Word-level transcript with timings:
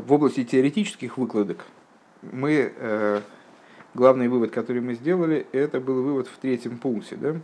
в 0.00 0.12
области 0.12 0.44
теоретических 0.44 1.18
выкладок 1.18 1.64
мы, 2.22 2.72
э, 2.76 3.20
главный 3.94 4.28
вывод, 4.28 4.50
который 4.50 4.82
мы 4.82 4.94
сделали, 4.94 5.46
это 5.52 5.80
был 5.80 6.02
вывод 6.02 6.28
в 6.28 6.38
третьем 6.38 6.78
пункте, 6.78 7.16
да? 7.16 7.36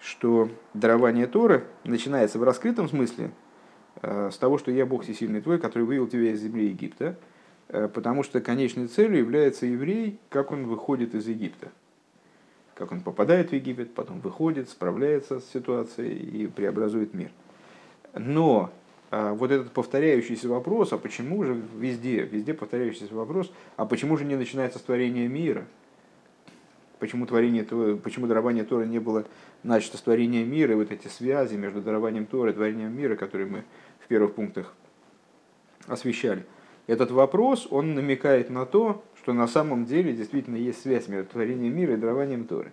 что 0.00 0.48
дарование 0.74 1.26
Торы 1.26 1.64
начинается 1.84 2.38
в 2.38 2.42
раскрытом 2.42 2.88
смысле 2.88 3.30
э, 4.02 4.30
с 4.32 4.38
того, 4.38 4.58
что 4.58 4.70
я 4.70 4.86
Бог 4.86 5.04
всесильный 5.04 5.40
твой, 5.40 5.58
который 5.58 5.84
вывел 5.84 6.06
тебя 6.06 6.32
из 6.32 6.40
земли 6.40 6.68
Египта, 6.68 7.16
э, 7.68 7.88
потому 7.88 8.22
что 8.22 8.40
конечной 8.40 8.86
целью 8.86 9.18
является 9.18 9.66
еврей, 9.66 10.18
как 10.28 10.52
он 10.52 10.66
выходит 10.66 11.14
из 11.14 11.26
Египта. 11.28 11.70
Как 12.74 12.92
он 12.92 13.02
попадает 13.02 13.50
в 13.50 13.52
Египет, 13.52 13.92
потом 13.92 14.20
выходит, 14.20 14.70
справляется 14.70 15.38
с 15.40 15.50
ситуацией 15.50 16.16
и 16.16 16.46
преобразует 16.46 17.12
мир. 17.12 17.30
Но 18.14 18.72
вот 19.10 19.50
этот 19.50 19.72
повторяющийся 19.72 20.48
вопрос, 20.48 20.92
а 20.92 20.98
почему 20.98 21.42
же 21.42 21.60
везде, 21.76 22.22
везде 22.22 22.54
повторяющийся 22.54 23.12
вопрос, 23.14 23.52
а 23.76 23.84
почему 23.84 24.16
же 24.16 24.24
не 24.24 24.36
начинается 24.36 24.78
с 24.78 24.82
творения 24.82 25.26
мира? 25.26 25.66
Почему, 27.00 27.26
творение, 27.26 27.64
почему 27.96 28.26
дарование 28.26 28.62
Тора 28.62 28.84
не 28.84 28.98
было 28.98 29.24
начато 29.62 29.96
с 29.96 30.02
творения 30.02 30.44
мира, 30.44 30.72
и 30.72 30.76
вот 30.76 30.92
эти 30.92 31.08
связи 31.08 31.56
между 31.56 31.80
дарованием 31.80 32.26
Тора 32.26 32.50
и 32.50 32.54
творением 32.54 32.96
мира, 32.96 33.16
которые 33.16 33.48
мы 33.48 33.64
в 33.98 34.06
первых 34.06 34.34
пунктах 34.34 34.74
освещали. 35.86 36.44
Этот 36.86 37.10
вопрос, 37.10 37.66
он 37.70 37.94
намекает 37.94 38.50
на 38.50 38.66
то, 38.66 39.02
что 39.16 39.32
на 39.32 39.48
самом 39.48 39.86
деле 39.86 40.12
действительно 40.12 40.56
есть 40.56 40.82
связь 40.82 41.08
между 41.08 41.30
творением 41.30 41.74
мира 41.74 41.94
и 41.94 41.96
дарованием 41.96 42.44
Торы. 42.44 42.72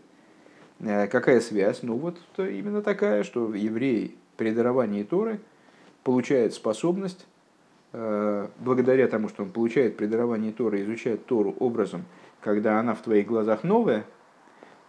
Э, 0.82 1.08
какая 1.08 1.40
связь? 1.40 1.82
Ну 1.82 1.96
вот 1.96 2.18
именно 2.38 2.82
такая, 2.82 3.24
что 3.24 3.54
евреи 3.56 4.16
при 4.36 4.52
даровании 4.52 5.02
Торы– 5.02 5.40
получает 6.04 6.54
способность, 6.54 7.26
э, 7.94 8.48
благодаря 8.60 9.08
тому, 9.08 9.30
что 9.30 9.44
он 9.44 9.50
получает 9.50 9.98
при 9.98 10.06
даровании 10.06 10.52
Торы, 10.52 10.84
изучает 10.84 11.26
Тору 11.26 11.56
образом, 11.60 12.06
когда 12.42 12.80
она 12.80 12.96
в 12.96 13.02
твоих 13.02 13.28
глазах 13.28 13.64
новая, 13.64 14.06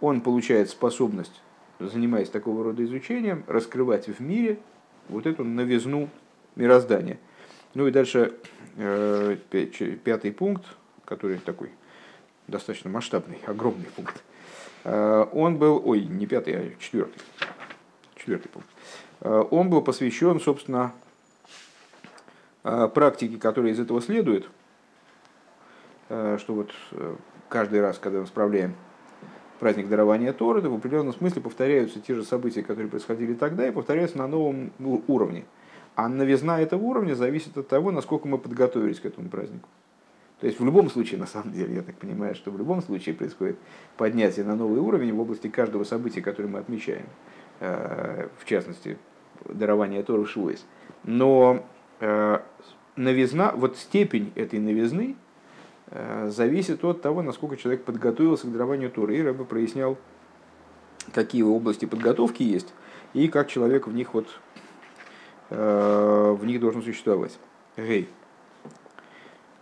он 0.00 0.20
получает 0.20 0.70
способность, 0.70 1.42
занимаясь 1.80 2.30
такого 2.30 2.62
рода 2.64 2.84
изучением, 2.84 3.44
раскрывать 3.46 4.08
в 4.08 4.20
мире 4.20 4.58
вот 5.08 5.26
эту 5.26 5.44
новизну 5.44 6.08
мироздания. 6.56 7.18
Ну 7.74 7.86
и 7.86 7.90
дальше 7.90 8.34
э, 8.76 9.36
пятый 10.04 10.32
пункт, 10.32 10.64
который 11.04 11.38
такой 11.38 11.70
достаточно 12.46 12.90
масштабный, 12.90 13.38
огромный 13.46 13.86
пункт. 13.94 14.22
Э, 14.84 15.26
он 15.32 15.56
был, 15.58 15.82
ой, 15.84 16.04
не 16.04 16.26
пятый, 16.26 16.56
а 16.56 16.70
четвертый. 16.80 17.20
Четвертый 18.16 18.48
пункт. 18.48 18.68
Он 19.20 19.68
был 19.68 19.82
посвящен, 19.82 20.40
собственно, 20.40 20.92
а, 22.64 22.88
практики, 22.88 23.38
которые 23.38 23.72
из 23.72 23.80
этого 23.80 24.02
следуют, 24.02 24.50
а, 26.08 26.36
что 26.38 26.54
вот 26.54 26.70
э, 26.92 27.16
каждый 27.48 27.80
раз, 27.80 27.98
когда 27.98 28.20
мы 28.20 28.26
справляем 28.26 28.74
праздник 29.58 29.88
дарования 29.88 30.32
Торы, 30.32 30.60
то 30.60 30.68
в 30.68 30.74
определенном 30.74 31.14
смысле 31.14 31.40
повторяются 31.40 32.00
те 32.00 32.14
же 32.14 32.24
события, 32.24 32.62
которые 32.62 32.90
происходили 32.90 33.34
тогда, 33.34 33.66
и 33.66 33.70
повторяются 33.70 34.18
на 34.18 34.26
новом 34.26 34.72
уровне. 35.06 35.44
А 35.94 36.08
новизна 36.08 36.60
этого 36.60 36.82
уровня 36.82 37.14
зависит 37.14 37.56
от 37.56 37.68
того, 37.68 37.90
насколько 37.90 38.28
мы 38.28 38.38
подготовились 38.38 39.00
к 39.00 39.06
этому 39.06 39.28
празднику. 39.30 39.68
То 40.40 40.46
есть 40.46 40.60
в 40.60 40.64
любом 40.64 40.90
случае, 40.90 41.18
на 41.20 41.26
самом 41.26 41.52
деле, 41.52 41.76
я 41.76 41.82
так 41.82 41.96
понимаю, 41.96 42.34
что 42.34 42.50
в 42.50 42.58
любом 42.58 42.82
случае 42.82 43.14
происходит 43.14 43.56
поднятие 43.96 44.44
на 44.44 44.56
новый 44.56 44.80
уровень 44.80 45.14
в 45.14 45.20
области 45.20 45.48
каждого 45.48 45.84
события, 45.84 46.20
которое 46.20 46.48
мы 46.48 46.58
отмечаем, 46.58 47.06
э, 47.60 48.28
в 48.38 48.44
частности, 48.44 48.98
дарование 49.44 50.02
Торы 50.02 50.24
в 50.24 50.30
Шуэс. 50.30 50.64
Но 51.04 51.64
Э, 52.00 52.40
новизна, 52.96 53.52
вот 53.54 53.76
степень 53.76 54.32
этой 54.36 54.58
новизны 54.60 55.16
э, 55.88 56.28
зависит 56.30 56.84
от 56.84 57.02
того, 57.02 57.22
насколько 57.22 57.56
человек 57.56 57.84
подготовился 57.84 58.46
к 58.46 58.52
дарованию 58.52 58.90
Торы. 58.90 59.16
И 59.16 59.22
Рэбе 59.22 59.44
прояснял, 59.44 59.96
какие 61.12 61.42
области 61.42 61.86
подготовки 61.86 62.42
есть, 62.42 62.72
и 63.14 63.28
как 63.28 63.48
человек 63.48 63.86
в 63.86 63.92
них, 63.92 64.14
вот, 64.14 64.28
э, 65.50 66.36
в 66.38 66.44
них 66.44 66.60
должен 66.60 66.82
существовать. 66.82 67.38
Гей. 67.76 68.08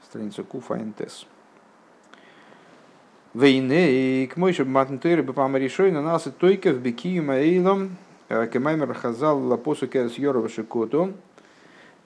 Страница 0.05 0.43
Куфайнтес. 0.43 1.27
Вейней, 3.35 4.27
к 4.29 4.37
мойше 4.39 4.65
матнтыры 4.65 5.23
бапама 5.23 5.59
решой 5.59 5.91
на 5.91 6.01
нас 6.01 6.27
и 6.27 6.31
только 6.31 6.73
в 6.73 6.81
бекию 6.81 7.23
маэйлом 7.23 7.99
кемаймер 8.29 8.95
хазал 8.95 9.41
лапосу 9.41 9.89
кэрс 9.89 10.15
йорова 10.15 10.49
шикото 10.49 11.15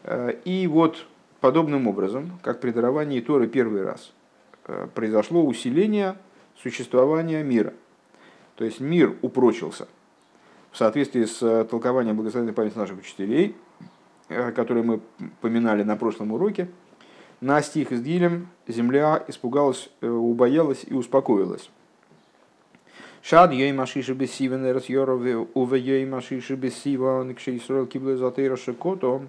Э, 0.03 0.35
и 0.45 0.67
вот 0.67 1.07
подобным 1.41 1.87
образом, 1.87 2.39
как 2.43 2.61
при 2.61 2.71
даровании 2.71 3.21
Торы 3.21 3.47
первый 3.47 3.83
раз, 3.83 4.13
э, 4.67 4.89
произошло 4.95 5.45
усиление 5.45 6.17
существования 6.63 7.43
мира. 7.43 7.73
То 8.57 8.65
есть 8.65 8.81
мир 8.81 9.17
упрочился 9.23 9.89
в 10.71 10.77
соответствии 10.77 11.25
с 11.25 11.43
э, 11.43 11.65
толкованием 11.65 12.17
благословенной 12.17 12.53
памяти 12.53 12.79
наших 12.79 12.99
учителей, 12.99 13.57
которые 14.29 14.85
мы 14.85 15.01
поминали 15.41 15.83
на 15.83 15.97
прошлом 15.97 16.31
уроке, 16.31 16.69
на 17.41 17.61
стих 17.63 17.91
с 17.91 18.01
Дилем 18.01 18.47
земля 18.69 19.25
испугалась, 19.27 19.91
убоялась 20.01 20.85
и 20.87 20.95
успокоилась. 20.95 21.69
Шад 23.23 23.53
йой 23.53 23.73
машиши 23.73 24.15
бесивен 24.15 24.65
эрс 24.65 24.87
йоров 24.87 25.21
уве 25.55 25.79
йой 25.79 26.07
машиши 26.07 26.55
бесивен 26.55 27.35
кшейсрол 27.35 27.87
кибле 27.87 28.17
затейра 28.17 28.57
шекото 28.57 29.29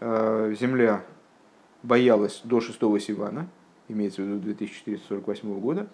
Э, 0.00 0.54
земля 0.58 1.02
боялась 1.82 2.40
до 2.44 2.60
шестого 2.60 3.00
Сивана, 3.00 3.48
имеется 3.88 4.22
в 4.22 4.26
виду 4.26 4.38
2448 4.38 5.60
года, 5.60 5.88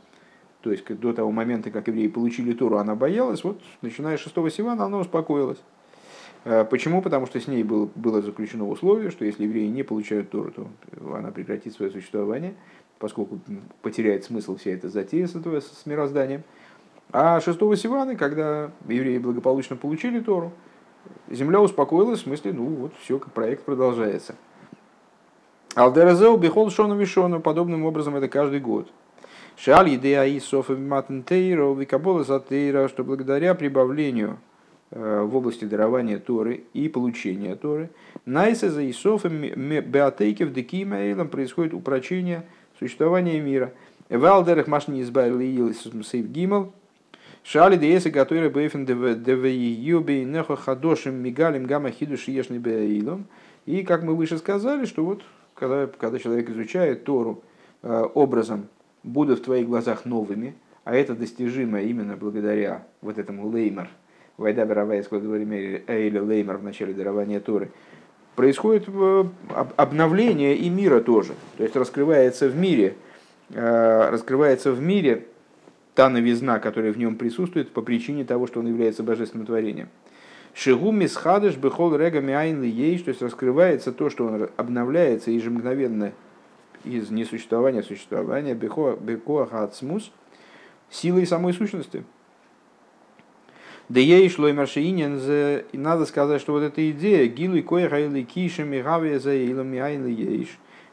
то 0.61 0.71
есть 0.71 0.87
до 0.99 1.15
того 1.15 1.31
момента, 1.31 1.71
как 1.71 1.89
евреи 1.89 2.09
получили 2.09 2.53
Тору, 2.53 2.77
она 2.77 2.95
боялась, 2.95 3.45
вот 3.45 3.63
начиная 3.81 4.19
с 4.19 4.21
шестого 4.21 4.51
Сивана 4.51 4.85
она 4.85 4.99
успокоилась. 4.99 5.59
Э, 6.45 6.67
почему? 6.67 7.01
Потому 7.01 7.27
что 7.27 7.41
с 7.41 7.47
ней 7.49 7.63
было, 7.63 7.89
было 7.95 8.21
заключено 8.21 8.69
условие, 8.69 9.11
что 9.11 9.25
если 9.25 9.45
евреи 9.45 9.69
не 9.69 9.85
получают 9.85 10.29
Тору, 10.29 10.51
то 10.51 10.69
она 11.15 11.31
прекратит 11.31 11.73
свое 11.73 11.91
существование, 11.91 12.55
поскольку 12.99 13.41
потеряет 13.81 14.25
смысл 14.25 14.57
вся 14.57 14.73
эта 14.73 14.91
затея 14.91 15.27
с, 15.27 15.35
этого, 15.35 15.61
с 15.61 15.87
мирозданием. 15.87 16.43
А 17.17 17.41
шестого 17.41 17.77
Сивана, 17.77 18.17
когда 18.17 18.73
евреи 18.89 19.19
благополучно 19.19 19.77
получили 19.77 20.19
Тору, 20.19 20.51
земля 21.31 21.61
успокоилась, 21.61 22.19
в 22.19 22.23
смысле, 22.25 22.53
ну 22.53 22.65
вот 22.65 22.93
все, 23.01 23.21
проект 23.21 23.63
продолжается. 23.63 24.35
Алдеразеу 25.77 26.37
бихол 26.37 26.71
шону 26.71 26.97
вишону, 26.97 27.39
подобным 27.39 27.85
образом 27.85 28.17
это 28.17 28.27
каждый 28.27 28.59
год. 28.59 28.91
Шаль 29.57 29.95
идея 29.95 30.25
и 30.25 30.41
софа 30.41 30.75
матентейро, 30.75 31.73
викабола 31.73 32.25
затейра, 32.25 32.89
что 32.89 33.05
благодаря 33.05 33.55
прибавлению 33.55 34.39
э, 34.91 35.23
в 35.23 35.37
области 35.37 35.67
дарования 35.67 36.19
Торы 36.19 36.65
и 36.73 36.89
получения 36.89 37.55
Торы, 37.55 37.91
найса 38.27 38.73
за 38.73 38.91
Исофом 38.91 39.41
беатейкев 39.41 40.53
декимейлом 40.53 41.29
происходит 41.29 41.75
упрочение 41.75 42.45
существования 42.81 43.41
мира. 43.41 43.73
Валдерах 44.11 44.67
машни 44.67 45.01
избавили 45.01 45.73
Сейв 46.03 46.27
Гимал, 46.27 46.73
Шали 47.45 47.77
дееса 47.77 48.11
который 48.11 48.49
бейфен 48.49 48.87
девеюби 48.87 50.25
нехо 50.25 50.57
хадошим 50.57 51.15
мигалим 51.15 51.67
гамма 51.67 51.91
хидуши 51.91 52.31
ешный 52.31 52.59
беаилом. 52.59 53.27
И 53.67 53.83
как 53.83 54.03
мы 54.03 54.15
выше 54.15 54.39
сказали, 54.39 54.87
что 54.87 55.05
вот 55.05 55.23
когда, 55.55 55.87
когда 55.87 56.19
человек 56.19 56.49
изучает 56.49 57.05
Тору 57.05 57.43
э, 57.83 58.09
образом, 58.15 58.69
будут 59.03 59.41
в 59.41 59.45
твоих 59.45 59.69
глазах 59.69 60.07
новыми, 60.07 60.55
а 60.85 60.95
это 60.95 61.15
достижимо 61.15 61.83
именно 61.83 62.17
благодаря 62.17 62.87
вот 63.03 63.19
этому 63.19 63.49
леймер, 63.49 63.89
Вайда 64.39 64.65
Баравай, 64.65 65.01
или 65.01 66.19
леймер 66.19 66.57
в 66.57 66.65
начале 66.65 66.95
дарования 66.95 67.41
Торы, 67.41 67.71
происходит 68.37 68.85
э, 68.89 69.25
обновление 69.77 70.57
и 70.57 70.71
мира 70.71 71.01
тоже. 71.01 71.35
То 71.59 71.63
есть 71.63 71.77
раскрывается 71.77 72.49
в 72.49 72.57
мире, 72.57 72.95
э, 73.51 74.09
раскрывается 74.11 74.73
в 74.73 74.81
мире 74.81 75.27
та 75.95 76.11
новизна, 76.11 76.59
которая 76.59 76.93
в 76.93 76.99
нем 76.99 77.17
присутствует 77.17 77.71
по 77.71 77.81
причине 77.81 78.25
того, 78.25 78.47
что 78.47 78.61
он 78.61 78.67
является 78.67 79.03
божественным 79.03 79.47
творением. 79.47 79.89
Шигу 80.53 80.93
мисхадыш 80.93 81.57
бехол 81.57 81.95
айнли 81.95 82.67
ейш, 82.67 83.03
то 83.03 83.09
есть 83.11 83.23
раскрывается 83.23 83.93
то, 83.93 84.11
что 84.11 84.27
он 84.27 84.51
обновляется 84.57 85.31
ежемгновенно 85.31 86.13
из 86.85 87.11
несуществования 87.11 87.83
существования, 87.83 88.55
бехо 88.55 89.47
хацмус, 89.47 90.13
силой 90.91 91.27
самой 91.27 91.55
сущности. 91.55 92.05
Да 93.89 94.01
ей 94.01 94.29
шло 94.31 94.49
и 94.49 95.77
надо 95.77 96.07
сказать, 96.07 96.41
что 96.41 96.53
вот 96.53 96.63
эта 96.63 96.91
идея, 96.91 97.25
и 97.25 97.63
коя 97.63 97.89
или 97.99 98.23
киша 98.23 98.65
мигавия 98.65 99.19
за 99.19 99.31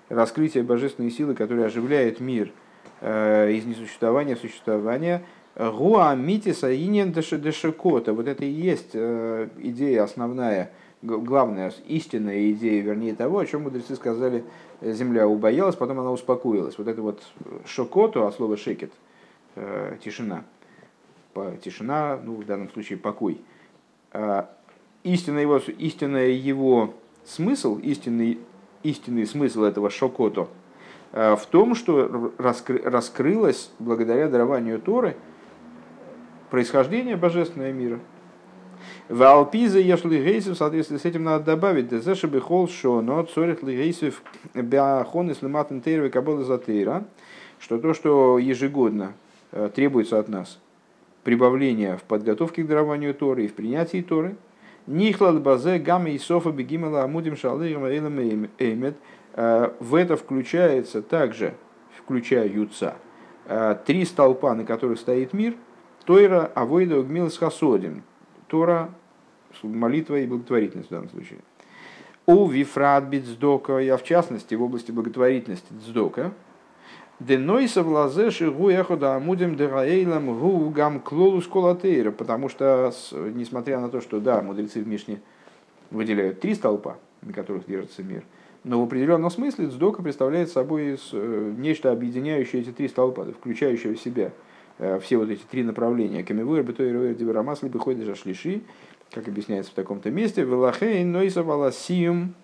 раскрытие 0.10 0.64
божественной 0.64 1.12
силы, 1.12 1.34
которая 1.34 1.68
оживляет 1.68 2.20
мир– 2.20 2.52
из 3.02 3.66
несуществования 3.66 4.36
в 4.36 4.40
существование. 4.40 5.24
Гуа 5.56 6.16
митиса 6.16 6.72
инен 6.74 7.12
дешекота. 7.12 8.14
Вот 8.14 8.28
это 8.28 8.46
и 8.46 8.50
есть 8.50 8.92
э, 8.94 9.50
идея 9.58 10.04
основная, 10.04 10.72
главная, 11.02 11.74
истинная 11.88 12.52
идея, 12.52 12.82
вернее, 12.82 13.16
того, 13.16 13.40
о 13.40 13.46
чем 13.46 13.64
мудрецы 13.64 13.96
сказали 13.96 14.46
земля 14.82 15.28
убоялась, 15.28 15.76
потом 15.76 16.00
она 16.00 16.12
успокоилась. 16.12 16.78
Вот 16.78 16.88
это 16.88 17.02
вот 17.02 17.22
шокоту, 17.66 18.26
а 18.26 18.32
слово 18.32 18.56
шекет, 18.56 18.92
тишина, 20.04 20.46
тишина, 21.64 22.20
ну 22.24 22.36
в 22.36 22.46
данном 22.46 22.70
случае 22.72 22.98
покой. 22.98 23.42
Истинный 25.04 25.42
его, 25.42 25.58
истинный 25.58 26.34
его 26.34 26.94
смысл, 27.26 27.78
истинный, 27.78 28.40
истинный 28.84 29.26
смысл 29.26 29.64
этого 29.64 29.90
шокото 29.90 30.48
в 31.12 31.42
том, 31.50 31.76
что 31.76 32.34
раскры, 32.38 32.82
раскрылось 32.84 33.72
благодаря 33.80 34.28
дарованию 34.28 34.80
Торы 34.80 35.18
происхождение 36.50 37.18
божественного 37.18 37.72
мира– 37.72 38.00
в 39.10 39.24
Алпиза 39.24 39.80
ешли 39.80 40.24
гейсов, 40.24 40.56
в 40.56 40.58
соответствии 40.58 40.98
с 40.98 41.06
этим 41.06 41.24
надо 41.24 41.44
добавить, 41.44 41.90
дезеши 41.90 42.28
бихол 42.28 42.70
шоно, 42.70 43.26
цорих 43.26 43.62
ли 43.64 43.76
гейсов 43.76 44.24
бяхон 44.54 45.30
и 45.30 45.34
слиматн 45.34 45.80
тейрвы 45.80 46.10
кабола 46.10 46.44
затейра, 46.44 47.04
что 47.60 47.78
то, 47.78 47.94
что 47.94 48.38
ежегодно 48.38 49.14
э, 49.52 49.70
требуется 49.74 50.18
от 50.18 50.30
нас, 50.30 50.60
прибавление 51.24 51.98
в 51.98 52.04
подготовке 52.04 52.64
к 52.64 52.68
дарованию 52.68 53.14
Торы 53.14 53.46
и 53.46 53.48
в 53.48 53.54
принятии 53.54 54.02
Торы, 54.02 54.36
Нихлад 54.88 55.44
базе 55.44 55.78
гамма 55.78 56.10
и 56.10 56.18
софа 56.18 56.50
бегимала 56.50 57.04
амудим 57.04 57.36
шалырим 57.36 57.86
эймет. 58.58 58.96
Э, 59.34 59.72
в 59.80 59.96
это 59.96 60.18
включается 60.18 61.02
также, 61.02 61.54
включаются 61.98 62.96
э, 63.46 63.76
три 63.86 64.06
столпа, 64.06 64.54
на 64.56 64.66
которых 64.66 65.00
стоит 65.00 65.34
мир, 65.34 65.56
Тойра, 66.06 66.52
Авойда, 66.56 67.00
Угмил 67.00 67.30
с 67.30 67.38
Хасодим. 67.38 68.04
Тора, 68.48 68.90
молитва 69.64 70.18
и 70.18 70.28
благотворительность 70.28 70.90
в 70.90 70.92
данном 70.92 71.10
случае. 71.10 71.40
У 72.26 72.48
вифрат 72.48 73.06
битздока, 73.06 73.78
я 73.80 73.96
в 73.98 74.04
частности 74.04 74.56
в 74.56 74.62
области 74.62 74.92
благотворительности 74.92 75.72
дздока, 75.72 76.32
Денойса 77.20 77.84
в 77.84 77.90
лазеши 77.90 78.50
гу 78.50 78.72
эхода 78.72 79.16
амудим 79.16 79.56
дераэйлам 79.56 80.40
гу 80.40 80.70
гам 80.70 81.00
клолус 81.00 81.48
колатейра, 81.48 82.12
потому 82.12 82.50
что, 82.50 82.92
несмотря 83.12 83.80
на 83.80 83.90
то, 83.90 84.02
что, 84.02 84.20
да, 84.20 84.42
мудрецы 84.42 84.82
в 84.82 84.88
Мишне 84.88 85.22
выделяют 85.92 86.42
три 86.42 86.56
столпа, 86.56 86.98
на 87.22 87.32
которых 87.32 87.68
держится 87.68 88.02
мир, 88.02 88.24
но 88.64 88.80
в 88.80 88.84
определенном 88.84 89.32
смысле 89.32 89.68
дздока 89.68 90.04
представляет 90.04 90.50
собой 90.50 90.98
э, 91.12 91.54
нечто 91.58 91.92
объединяющее 91.92 92.62
эти 92.62 92.72
три 92.72 92.88
столпа, 92.88 93.26
включающее 93.26 93.96
в 93.96 94.00
себя 94.00 94.32
э, 94.78 95.00
все 95.00 95.18
вот 95.18 95.30
эти 95.30 95.42
три 95.50 95.64
направления. 95.64 96.24
Камевуэр, 96.24 96.64
Бетойр, 96.64 97.16
Диберамас, 97.16 97.64
либо 97.64 97.80
Ходишь 97.80 98.08
Ашлиши, 98.08 98.62
как 99.12 99.28
объясняется 99.28 99.72
в 99.72 99.76
таком-то 99.76 100.12
месте, 100.12 100.44
Велахей 100.44 101.04
Нойса 101.04 101.42
Валасиум 101.42 102.36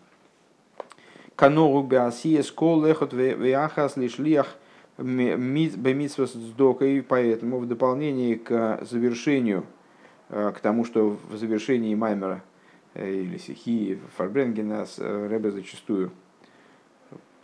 Канору 1.36 1.84
Беасия 1.84 2.42
Скол 2.42 2.84
Лехот 2.84 3.14
Веахас 3.14 3.96
Лишлиях 3.96 4.56
Бемитсвас 4.98 6.34
Сдока. 6.34 6.86
И 6.86 7.02
поэтому 7.02 7.60
в 7.60 7.68
дополнение 7.68 8.38
к 8.38 8.80
завершению, 8.90 9.66
э, 10.30 10.52
к 10.56 10.60
тому, 10.62 10.84
что 10.84 11.16
в 11.30 11.38
завершении 11.38 11.94
Маймера 11.94 12.42
или 12.98 13.38
Сихи 13.38 14.00
Фарбренгена 14.16 14.86
э, 14.98 15.28
Рэбе 15.28 15.52
зачастую 15.52 16.12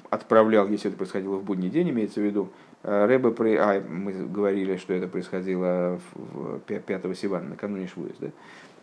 отправлял, 0.09 0.67
если 0.67 0.89
это 0.89 0.97
происходило 0.97 1.37
в 1.37 1.43
будний 1.43 1.69
день, 1.69 1.89
имеется 1.89 2.19
в 2.19 2.23
виду, 2.23 2.51
Рэбе, 2.83 3.31
при... 3.31 3.55
а, 3.55 3.81
мы 3.81 4.11
говорили, 4.11 4.75
что 4.77 4.93
это 4.93 5.07
происходило 5.07 5.99
в 6.13 6.59
5 6.59 7.17
Сивана, 7.17 7.49
накануне 7.49 7.87
Швуэс, 7.87 8.17
да? 8.19 8.29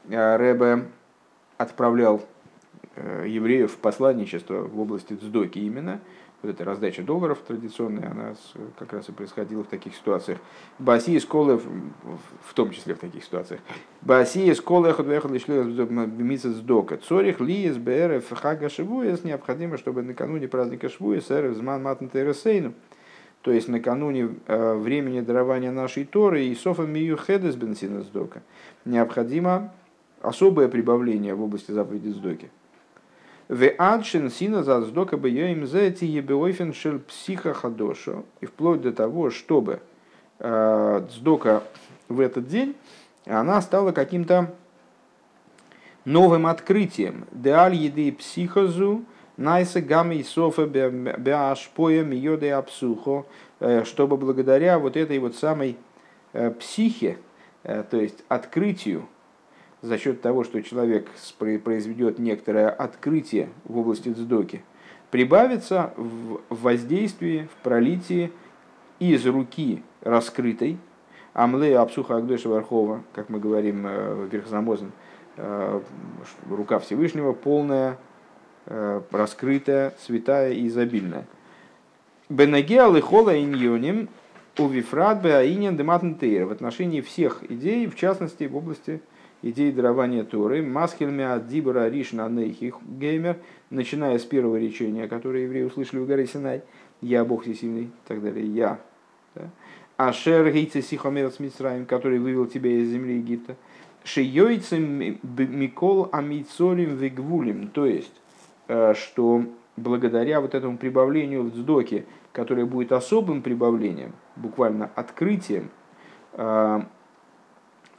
Э, 0.09 0.37
Рэбе 0.37 0.87
отправлял 1.59 2.23
э, 2.97 3.27
евреев 3.29 3.73
в 3.73 3.77
посланничество 3.77 4.63
в 4.63 4.81
области 4.81 5.15
Цдоки 5.15 5.59
именно, 5.59 6.01
вот 6.43 6.51
эта 6.51 6.65
раздача 6.65 7.03
долларов 7.03 7.39
традиционная, 7.47 8.11
она 8.11 8.35
как 8.79 8.93
раз 8.93 9.09
и 9.09 9.13
происходила 9.13 9.63
в 9.63 9.67
таких 9.67 9.95
ситуациях. 9.95 10.39
Баси 10.79 11.11
из 11.11 11.25
колы, 11.25 11.59
в 11.59 12.55
том 12.55 12.71
числе 12.71 12.95
в 12.95 12.99
таких 12.99 13.25
ситуациях. 13.25 13.61
Баси 14.03 14.51
из 14.51 14.61
колы 14.61 14.91
эхот 14.91 15.07
вехот 15.07 15.31
лишли 15.33 15.55
митсас 15.55 16.57
дока. 16.57 16.97
Цорих 16.97 17.41
ли 17.41 17.65
из 17.65 17.77
БРФ 17.77 18.31
хага 18.31 18.69
шивуес 18.69 19.25
необходимо, 19.25 19.77
чтобы 19.77 20.03
накануне 20.03 20.49
праздника 20.49 20.89
швуес 20.89 21.31
эрф 21.31 21.57
зман 21.57 21.83
матн 21.83 22.07
тересейну. 22.07 22.73
То 23.43 23.53
есть 23.53 23.69
накануне 23.69 24.37
э, 24.47 24.75
времени 24.75 25.21
дарования 25.21 25.73
нашей 25.73 26.05
Торы 26.05 26.45
и 26.45 26.55
софа 26.55 26.83
мию 26.83 27.17
хедес 27.17 27.57
бенсина 27.57 28.03
сдока. 28.03 28.43
Необходимо 28.85 29.73
особое 30.21 30.69
прибавление 30.69 31.35
в 31.35 31.43
области 31.43 31.73
заповеди 31.73 32.09
Сдоки. 32.09 32.51
В 33.51 33.69
адшин 33.79 34.31
сина 34.31 34.63
за 34.63 34.81
сдока 34.83 35.17
бы 35.17 35.29
им 35.29 35.67
зайти 35.67 36.07
ебеойфен 36.07 36.73
шель 36.73 37.01
психа 37.01 37.53
хадошу. 37.53 38.25
И 38.41 38.47
вплоть 38.47 38.81
до 38.81 38.93
того, 38.93 39.31
чтобы 39.31 39.81
э, 40.39 41.03
в 42.09 42.21
этот 42.21 42.47
день, 42.47 42.77
она 43.27 43.61
стала 43.61 43.91
каким-то 43.91 44.55
новым 46.05 46.47
открытием. 46.47 47.27
Деаль 47.33 47.75
еды 47.75 48.13
психозу, 48.13 49.03
найса 49.37 49.81
гамми 49.81 50.23
софа 50.23 50.67
беашпоя 50.67 52.05
миоде 52.05 52.55
апсухо, 52.55 53.27
э, 53.59 53.83
чтобы 53.83 54.17
благодаря 54.17 54.79
вот 54.79 54.97
этой 54.97 55.19
вот 55.19 55.35
самой 55.35 55.77
э, 56.35 56.53
психе, 56.53 57.19
э, 57.65 57.83
то 57.83 58.01
есть 58.01 58.23
открытию, 58.29 59.09
за 59.83 59.99
счет 59.99 60.21
того, 60.21 60.45
что 60.45 60.63
человек 60.63 61.09
произведет 61.65 62.19
некоторое 62.19 62.69
открытие 62.69 63.49
в 63.65 63.79
области 63.79 64.11
дздоки, 64.11 64.63
прибавится 65.11 65.93
в 65.97 66.41
воздействии, 66.49 67.49
в 67.53 67.63
пролитии 67.63 68.31
из 68.99 69.27
руки 69.27 69.83
раскрытой, 70.03 70.79
амле 71.33 71.79
абсуха 71.79 72.17
агдоша 72.17 72.49
вархова, 72.49 73.03
как 73.15 73.29
мы 73.29 73.39
говорим 73.39 73.87
э, 73.87 74.29
Верхзамозен, 74.31 74.93
э, 75.37 75.81
рука 76.49 76.79
Всевышнего 76.79 77.33
полная, 77.33 77.99
э, 78.67 79.01
раскрытая, 79.11 79.95
святая 79.99 80.53
и 80.53 80.67
изобильная. 80.69 81.27
Бенагеа 82.29 82.91
лихола 82.91 83.41
иньоним 83.41 84.09
у 84.59 84.69
вифрат 84.69 85.23
беаинен 85.23 85.77
дематн 85.77 86.13
в 86.13 86.53
отношении 86.53 87.01
всех 87.01 87.43
идей, 87.51 87.87
в 87.87 87.97
частности 87.97 88.45
в 88.45 88.57
области 88.57 89.01
идеи 89.43 89.71
дарования 89.71 90.25
Торы, 90.25 90.63
Масхельмя 90.63 91.39
Дибра 91.39 91.89
Ришна 91.89 92.29
Геймер, 92.29 93.39
начиная 93.71 94.19
с 94.19 94.25
первого 94.25 94.57
речения, 94.57 95.09
которое 95.09 95.45
евреи 95.45 95.65
услышали 95.65 96.01
в 96.01 96.07
горе 96.07 96.27
Синай, 96.27 96.63
«Я 97.01 97.25
Бог 97.25 97.43
всесильный» 97.43 97.85
и 97.85 97.91
так 98.07 98.23
далее, 98.23 98.47
«Я». 98.47 98.79
Да? 99.35 99.51
Ашер 99.97 100.51
Гейце 100.51 100.83
Сихомер 100.83 101.31
Смитсраем, 101.31 101.85
который 101.85 102.19
вывел 102.19 102.47
тебя 102.47 102.71
из 102.71 102.89
земли 102.89 103.19
Египта. 103.19 103.57
Шиёйцем 104.03 105.19
Микол 105.23 106.09
Амицорим 106.11 106.97
Вегвулим, 106.97 107.69
то 107.69 107.85
есть, 107.85 108.15
э, 108.69 108.95
что 108.95 109.45
благодаря 109.77 110.41
вот 110.41 110.55
этому 110.55 110.79
прибавлению 110.79 111.43
в 111.43 111.55
Дздоке, 111.55 112.07
которое 112.33 112.65
будет 112.65 112.93
особым 112.93 113.43
прибавлением, 113.43 114.13
буквально 114.37 114.91
открытием, 114.95 115.71
э, 116.33 116.81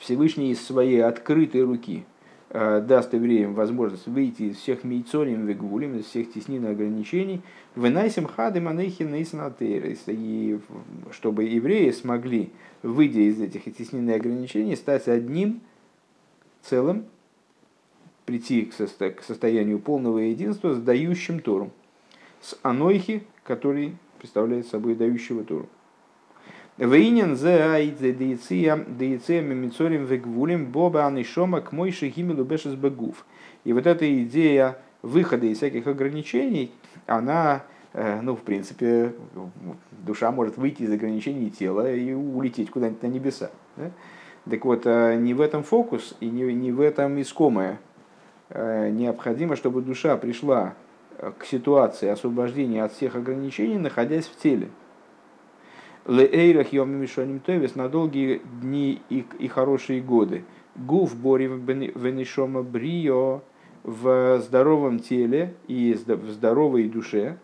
Всевышний 0.01 0.51
из 0.51 0.65
своей 0.65 1.03
открытой 1.03 1.61
руки 1.61 2.05
э, 2.49 2.81
даст 2.81 3.13
евреям 3.13 3.53
возможность 3.53 4.07
выйти 4.07 4.43
из 4.43 4.57
всех 4.57 4.83
мейцорим 4.83 5.45
вегвулим, 5.45 5.95
из 5.95 6.05
всех 6.05 6.33
теснин 6.33 6.65
и 6.65 6.69
ограничений, 6.69 7.41
вынайсим 7.75 8.25
хады 8.25 8.61
манехи 8.61 9.03
и 10.07 10.59
чтобы 11.11 11.43
евреи 11.43 11.91
смогли, 11.91 12.49
выйдя 12.81 13.21
из 13.21 13.39
этих 13.39 13.65
теснин 13.77 14.09
и 14.09 14.13
ограничений, 14.13 14.75
стать 14.75 15.07
одним 15.07 15.61
целым, 16.63 17.05
прийти 18.25 18.65
к 18.65 18.73
состоянию 18.73 19.77
полного 19.77 20.17
единства 20.17 20.73
с 20.73 20.79
дающим 20.79 21.41
Тору, 21.41 21.69
с 22.41 22.57
анойхи, 22.63 23.23
который 23.43 23.95
представляет 24.17 24.65
собой 24.65 24.95
дающего 24.95 25.43
Тору. 25.43 25.69
Вейнин 26.77 27.35
зе 27.35 27.63
айдзе 27.63 28.13
дейция 28.13 28.77
дейция 28.87 29.41
мимицорим 29.41 30.05
вегвулим 30.05 30.65
боба 30.71 31.05
анишома 31.05 31.61
к 31.61 31.73
мой 31.73 31.91
шехимилу 31.91 32.43
бешес 32.43 32.75
бегув. 32.75 33.25
И 33.65 33.73
вот 33.73 33.85
эта 33.85 34.23
идея 34.23 34.77
выхода 35.01 35.45
из 35.47 35.57
всяких 35.57 35.85
ограничений, 35.87 36.71
она, 37.07 37.63
э, 37.93 38.21
ну, 38.21 38.35
в 38.35 38.41
принципе, 38.41 39.13
душа 39.91 40.31
может 40.31 40.57
выйти 40.57 40.83
из 40.83 40.91
ограничений 40.91 41.49
тела 41.51 41.93
и 41.93 42.13
улететь 42.13 42.71
куда-нибудь 42.71 43.03
на 43.03 43.07
небеса. 43.07 43.51
Да? 43.75 43.91
Так 44.49 44.63
вот, 44.65 44.83
э, 44.85 45.17
не 45.17 45.33
в 45.33 45.41
этом 45.41 45.63
фокус 45.63 46.15
и 46.21 46.29
не, 46.29 46.53
не 46.53 46.71
в 46.71 46.79
этом 46.79 47.21
искомое. 47.21 47.79
Э, 48.49 48.89
необходимо, 48.89 49.55
чтобы 49.55 49.81
душа 49.81 50.15
пришла 50.15 50.73
к 51.37 51.45
ситуации 51.45 52.07
освобождения 52.07 52.83
от 52.83 52.93
всех 52.93 53.15
ограничений, 53.15 53.77
находясь 53.77 54.25
в 54.25 54.37
теле– 54.37 54.69
Леэйрах 56.07 56.73
йом 56.73 56.89
мишоним 56.89 57.39
тевис 57.39 57.75
на 57.75 57.87
долгие 57.87 58.41
дни 58.61 59.01
и, 59.09 59.23
и 59.39 59.47
хорошие 59.47 60.01
годы. 60.01 60.43
Гуф 60.75 61.15
бори 61.15 61.45
венишома 61.47 62.63
брио 62.63 63.41
в 63.83 64.39
здоровом 64.39 64.99
теле 64.99 65.53
и 65.67 65.93
в 65.93 66.29
здоровой 66.31 66.87
душе. 66.87 67.37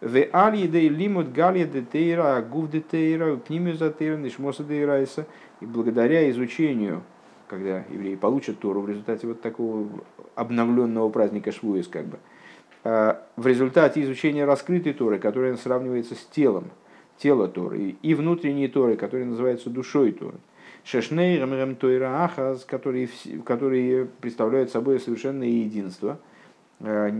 В 0.00 0.28
аль 0.32 0.56
лимут 0.56 1.32
галия 1.32 1.66
де 1.66 1.82
тейра, 1.82 2.40
гув 2.42 2.70
де 2.70 2.80
тейра, 2.80 3.36
пнимю 3.36 3.74
за 3.74 3.90
тейра, 3.90 4.16
нишмоса 4.16 4.62
де 4.62 4.84
райса. 4.84 5.26
И 5.60 5.66
благодаря 5.66 6.30
изучению, 6.30 7.02
когда 7.48 7.84
евреи 7.90 8.14
получат 8.14 8.58
Тору 8.58 8.82
в 8.82 8.88
результате 8.88 9.26
вот 9.26 9.40
такого 9.40 9.88
обновленного 10.34 11.08
праздника 11.08 11.52
Швуис, 11.52 11.88
как 11.88 12.06
бы, 12.06 12.18
а, 12.82 13.22
в 13.36 13.46
результате 13.46 14.02
изучения 14.02 14.44
раскрытой 14.44 14.92
Торы, 14.92 15.18
которая 15.18 15.56
сравнивается 15.56 16.14
с 16.14 16.24
телом, 16.26 16.70
тело 17.24 17.48
Торы, 17.48 17.96
и 18.00 18.14
внутренней 18.14 18.68
Торы, 18.68 18.96
которая 18.96 19.26
называется 19.26 19.70
душой 19.70 20.12
Торы, 20.12 20.36
Шешнейрам 20.84 21.74
Тойра 21.74 22.24
Ахаз, 22.24 22.64
которые, 22.64 23.08
которые 23.44 24.06
представляют 24.20 24.70
собой 24.70 25.00
совершенное 25.00 25.48
единство– 25.48 26.20
Э, 26.80 27.10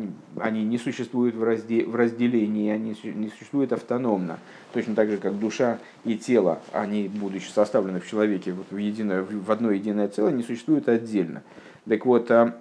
они 0.41 0.65
не 0.65 0.79
существуют 0.79 1.35
в, 1.35 1.43
разде, 1.43 1.85
в 1.85 1.95
разделении, 1.95 2.71
они 2.71 2.95
не 3.05 3.29
существуют 3.29 3.73
автономно. 3.73 4.39
Точно 4.73 4.95
так 4.95 5.09
же, 5.09 5.17
как 5.17 5.39
душа 5.39 5.79
и 6.05 6.17
тело, 6.19 6.61
они, 6.73 7.09
будучи 7.09 7.49
составлены 7.49 8.01
в 8.01 8.07
человеке 8.07 8.53
вот 8.53 8.67
в, 8.71 8.77
единое, 8.77 9.23
в 9.23 9.51
одно 9.51 9.71
единое 9.71 10.09
целое, 10.09 10.33
не 10.33 10.43
существуют 10.43 10.89
отдельно. 10.89 11.43
Так 11.89 12.05
вот, 12.05 12.31
а, 12.31 12.59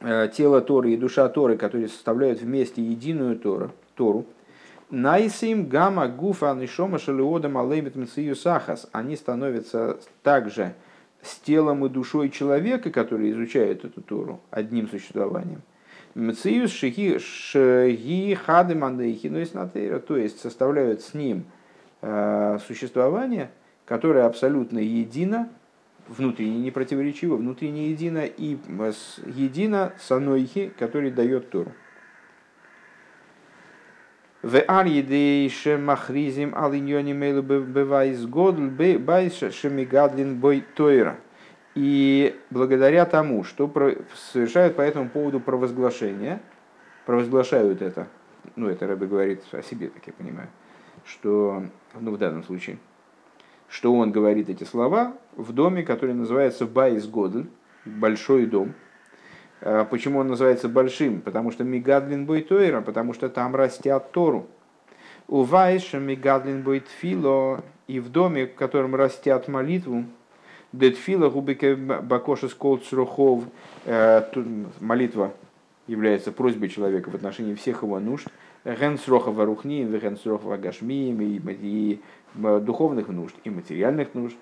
э, 0.00 0.28
тело 0.32 0.60
Торы 0.60 0.92
и 0.92 0.96
душа 0.96 1.28
Торы, 1.28 1.56
которые 1.56 1.88
составляют 1.88 2.40
вместе 2.40 2.82
единую 2.82 3.38
Тору 3.94 4.26
Найсим 4.92 5.70
гамма 5.70 6.06
гуфа 6.06 6.54
нишома 6.54 6.98
шалиода 6.98 7.48
малеймит 7.48 7.94
сахас. 8.38 8.86
Они 8.92 9.16
становятся 9.16 9.98
также 10.22 10.74
с 11.22 11.38
телом 11.38 11.86
и 11.86 11.88
душой 11.88 12.28
человека, 12.28 12.90
который 12.90 13.30
изучает 13.30 13.86
эту 13.86 14.02
Тору, 14.02 14.42
одним 14.50 14.90
существованием. 14.90 15.62
Мциюс 16.14 16.70
шихи 16.70 17.18
шги 17.18 18.34
хады 18.34 18.74
мандейхи, 18.74 19.30
то 19.30 20.18
есть 20.18 20.40
составляют 20.40 21.00
с 21.00 21.14
ним 21.14 21.46
э, 22.02 22.58
существование, 22.66 23.50
которое 23.86 24.26
абсолютно 24.26 24.78
едино, 24.78 25.48
внутренне 26.06 26.58
не 26.58 26.70
противоречиво, 26.70 27.36
внутренне 27.36 27.88
едино 27.88 28.26
и 28.26 28.58
едино 29.24 29.94
с 29.98 30.10
анойхи, 30.10 30.70
который 30.78 31.10
дает 31.10 31.48
Тору. 31.48 31.72
ועל 34.42 34.60
ידי 34.60 35.31
זה 35.31 35.78
שמכריזים 35.78 36.54
על 36.54 37.12
ענינים 37.12 37.32
אלו 37.32 37.42
בבית 37.42 38.24
גדול 38.26 38.68
בית 38.68 39.38
שמגדלין 39.38 40.40
בו 40.40 40.64
תורה– 40.74 41.16
и 41.74 42.38
благодаря 42.50 43.06
тому, 43.06 43.44
что 43.44 43.72
совершают 44.32 44.76
по 44.76 44.82
этому 44.82 45.08
поводу 45.08 45.40
провозглашение, 45.40 46.42
провозглашают 47.06 47.80
это, 47.80 48.08
ну 48.56 48.68
это 48.68 48.86
Рэбе 48.86 49.06
говорит 49.06 49.42
о 49.52 49.62
себе, 49.62 49.88
так 49.88 50.06
я 50.06 50.12
понимаю, 50.12 50.48
что, 51.04 51.64
ну 51.98 52.10
в 52.10 52.18
данном 52.18 52.44
случае, 52.44 52.78
что 53.68 53.94
он 53.94 54.12
говорит 54.12 54.50
эти 54.50 54.64
слова 54.64 55.16
в 55.34 55.52
доме, 55.52 55.82
который 55.82 56.14
называется 56.14 56.66
בית 56.66 57.06
גדול, 57.06 57.46
большой 57.86 58.44
дом. 58.44 58.74
А 59.64 59.84
почему 59.84 60.18
он 60.18 60.28
называется 60.28 60.68
большим? 60.68 61.20
Потому 61.20 61.52
что 61.52 61.62
Мигадлин 61.62 62.26
Бойтойра, 62.26 62.80
потому 62.80 63.14
что 63.14 63.28
там 63.28 63.54
растят 63.54 64.10
Тору. 64.12 64.46
У 65.28 65.42
Вайша 65.42 65.98
Мигадлин 65.98 66.62
Бойтфило, 66.62 67.62
и 67.86 68.00
в 68.00 68.10
доме, 68.10 68.46
в 68.46 68.54
котором 68.54 68.94
растят 68.94 69.48
молитву, 69.48 70.04
Детфила 70.72 71.28
губике 71.28 71.76
бакоша 71.76 72.48
сколт 72.48 72.84
срухов. 72.84 73.44
Э, 73.84 74.22
молитва 74.80 75.34
является 75.86 76.32
просьбой 76.32 76.70
человека 76.70 77.10
в 77.10 77.14
отношении 77.14 77.54
всех 77.54 77.82
его 77.82 78.00
нужд. 78.00 78.26
Ген 78.64 78.96
срохова 78.96 79.44
рухни, 79.44 79.84
ген 79.84 80.16
срохова 80.16 80.56
гашмием 80.56 81.20
и 81.20 82.00
духовных 82.34 83.08
нужд, 83.08 83.34
и 83.44 83.50
материальных 83.50 84.14
нужд. 84.14 84.36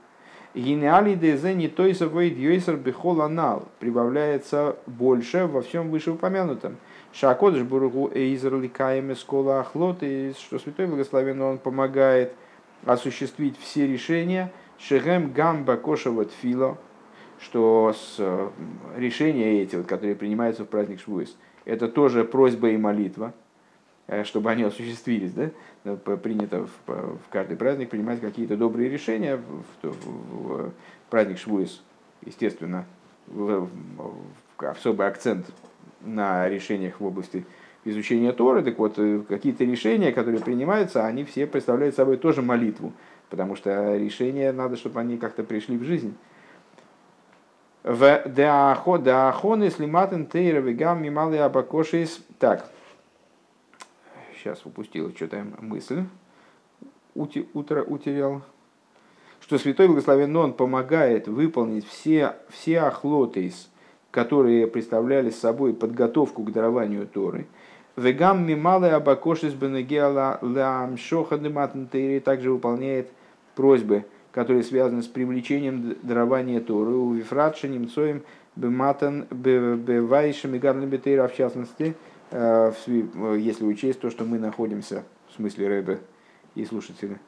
Генеали 0.55 1.15
дезе 1.15 1.55
не 1.55 1.69
той 1.69 1.95
совой 1.95 2.31
дьойсер 2.31 2.77
бихол 2.77 3.23
анал. 3.23 3.69
Прибавляется 3.79 4.77
больше 4.87 5.47
во 5.47 5.63
всем 5.63 5.91
вышеупомянутом. 5.91 6.77
Шакодыш 7.13 7.63
бургу 7.63 8.11
эйзер 8.13 8.57
ликаем 8.61 9.15
скола 9.15 9.61
ахлот, 9.61 9.99
и 10.03 10.33
что 10.39 10.59
Святой 10.59 10.87
Благословен 10.87 11.41
он 11.41 11.59
помогает 11.59 12.33
осуществить 12.85 13.59
все 13.59 13.87
решения, 13.87 14.53
Шехем 14.79 15.33
гамба 15.33 15.77
кошева 15.77 16.25
тфило, 16.25 16.79
что 17.39 17.95
с, 17.95 18.17
э, 18.19 18.49
решения 18.97 19.63
эти, 19.63 19.77
вот, 19.77 19.87
которые 19.87 20.17
принимаются 20.17 20.65
в 20.65 20.69
праздник 20.69 21.01
Швуис, 21.01 21.37
это 21.65 21.89
тоже 21.89 22.25
просьба 22.25 22.71
и 22.71 22.77
молитва, 22.77 23.35
чтобы 24.25 24.51
они 24.51 24.63
осуществились. 24.63 25.33
Да? 25.33 25.51
Ну, 25.85 25.97
принято 25.97 26.67
в, 26.67 26.93
в 26.93 27.29
каждый 27.31 27.57
праздник 27.57 27.91
принимать 27.91 28.21
какие-то 28.21 28.57
добрые 28.57 28.89
решения. 28.89 29.37
В, 29.37 29.89
в, 29.89 30.69
в 30.69 30.73
праздник 31.09 31.39
Швуис, 31.39 31.83
естественно, 32.25 32.85
в, 33.27 33.69
в, 33.97 34.67
особый 34.67 35.07
акцент 35.07 35.47
на 36.01 36.49
решениях 36.49 37.01
в 37.01 37.07
области 37.07 37.45
изучения 37.85 38.33
Торы. 38.33 38.63
Так 38.63 38.79
вот, 38.79 38.99
э, 38.99 39.23
какие-то 39.29 39.65
решения, 39.65 40.13
которые 40.13 40.41
принимаются, 40.41 41.07
они 41.07 41.25
все 41.25 41.47
представляют 41.47 41.95
собой 41.95 42.17
тоже 42.17 42.43
молитву 42.43 42.93
потому 43.31 43.57
что 43.57 43.97
решения 43.97 44.53
надо, 44.53 44.77
чтобы 44.77 45.01
они 45.01 45.17
как-то 45.17 45.45
пришли 45.45 45.79
в 45.79 45.85
жизнь. 45.85 46.15
В 47.83 48.23
Деахоны 48.27 49.71
слиматен 49.71 50.27
тейра 50.27 50.61
вегам 50.61 51.03
мималы 51.03 51.39
абакошис. 51.39 52.21
Так, 52.39 52.69
сейчас 54.41 54.65
упустил 54.65 55.11
что-то 55.15 55.45
мысль. 55.61 56.05
Ути, 57.15 57.49
утро 57.55 57.83
утерял. 57.83 58.43
Что 59.41 59.59
Святой 59.59 59.89
Благословен 59.89 60.37
Он 60.37 60.53
помогает 60.53 61.29
выполнить 61.29 61.87
все, 61.87 62.37
все 62.51 62.81
ахлотейс, 62.81 63.71
которые 64.11 64.67
представляли 64.67 65.31
собой 65.31 65.75
подготовку 65.75 66.43
к 66.43 66.53
дарованию 66.53 67.07
Торы. 67.07 67.47
Вегам 67.97 68.47
мималы 68.47 68.89
абакошис 68.89 69.53
бенегела 69.53 70.39
лам 70.43 70.97
шоха 70.97 71.37
также 72.21 72.53
выполняет 72.53 73.11
просьбы, 73.55 74.05
которые 74.33 74.63
связаны 74.63 75.03
с 75.03 75.07
привлечением 75.07 75.97
дарования 76.03 76.61
Торы, 76.61 76.93
у 76.93 77.13
Вифратша, 77.13 77.69
Немцоем, 77.69 78.23
Бематан, 78.57 79.27
Бевайшем 79.31 80.55
и 80.55 80.59
Гарлем 80.59 80.91
в 81.29 81.35
частности, 81.35 81.95
если 82.31 83.65
учесть 83.65 84.01
то, 84.01 84.11
что 84.11 84.25
мы 84.25 84.39
находимся, 84.39 85.05
в 85.31 85.37
смысле 85.37 85.69
Рэбе 85.69 86.01
и 86.55 86.65
слушатели, 86.65 87.19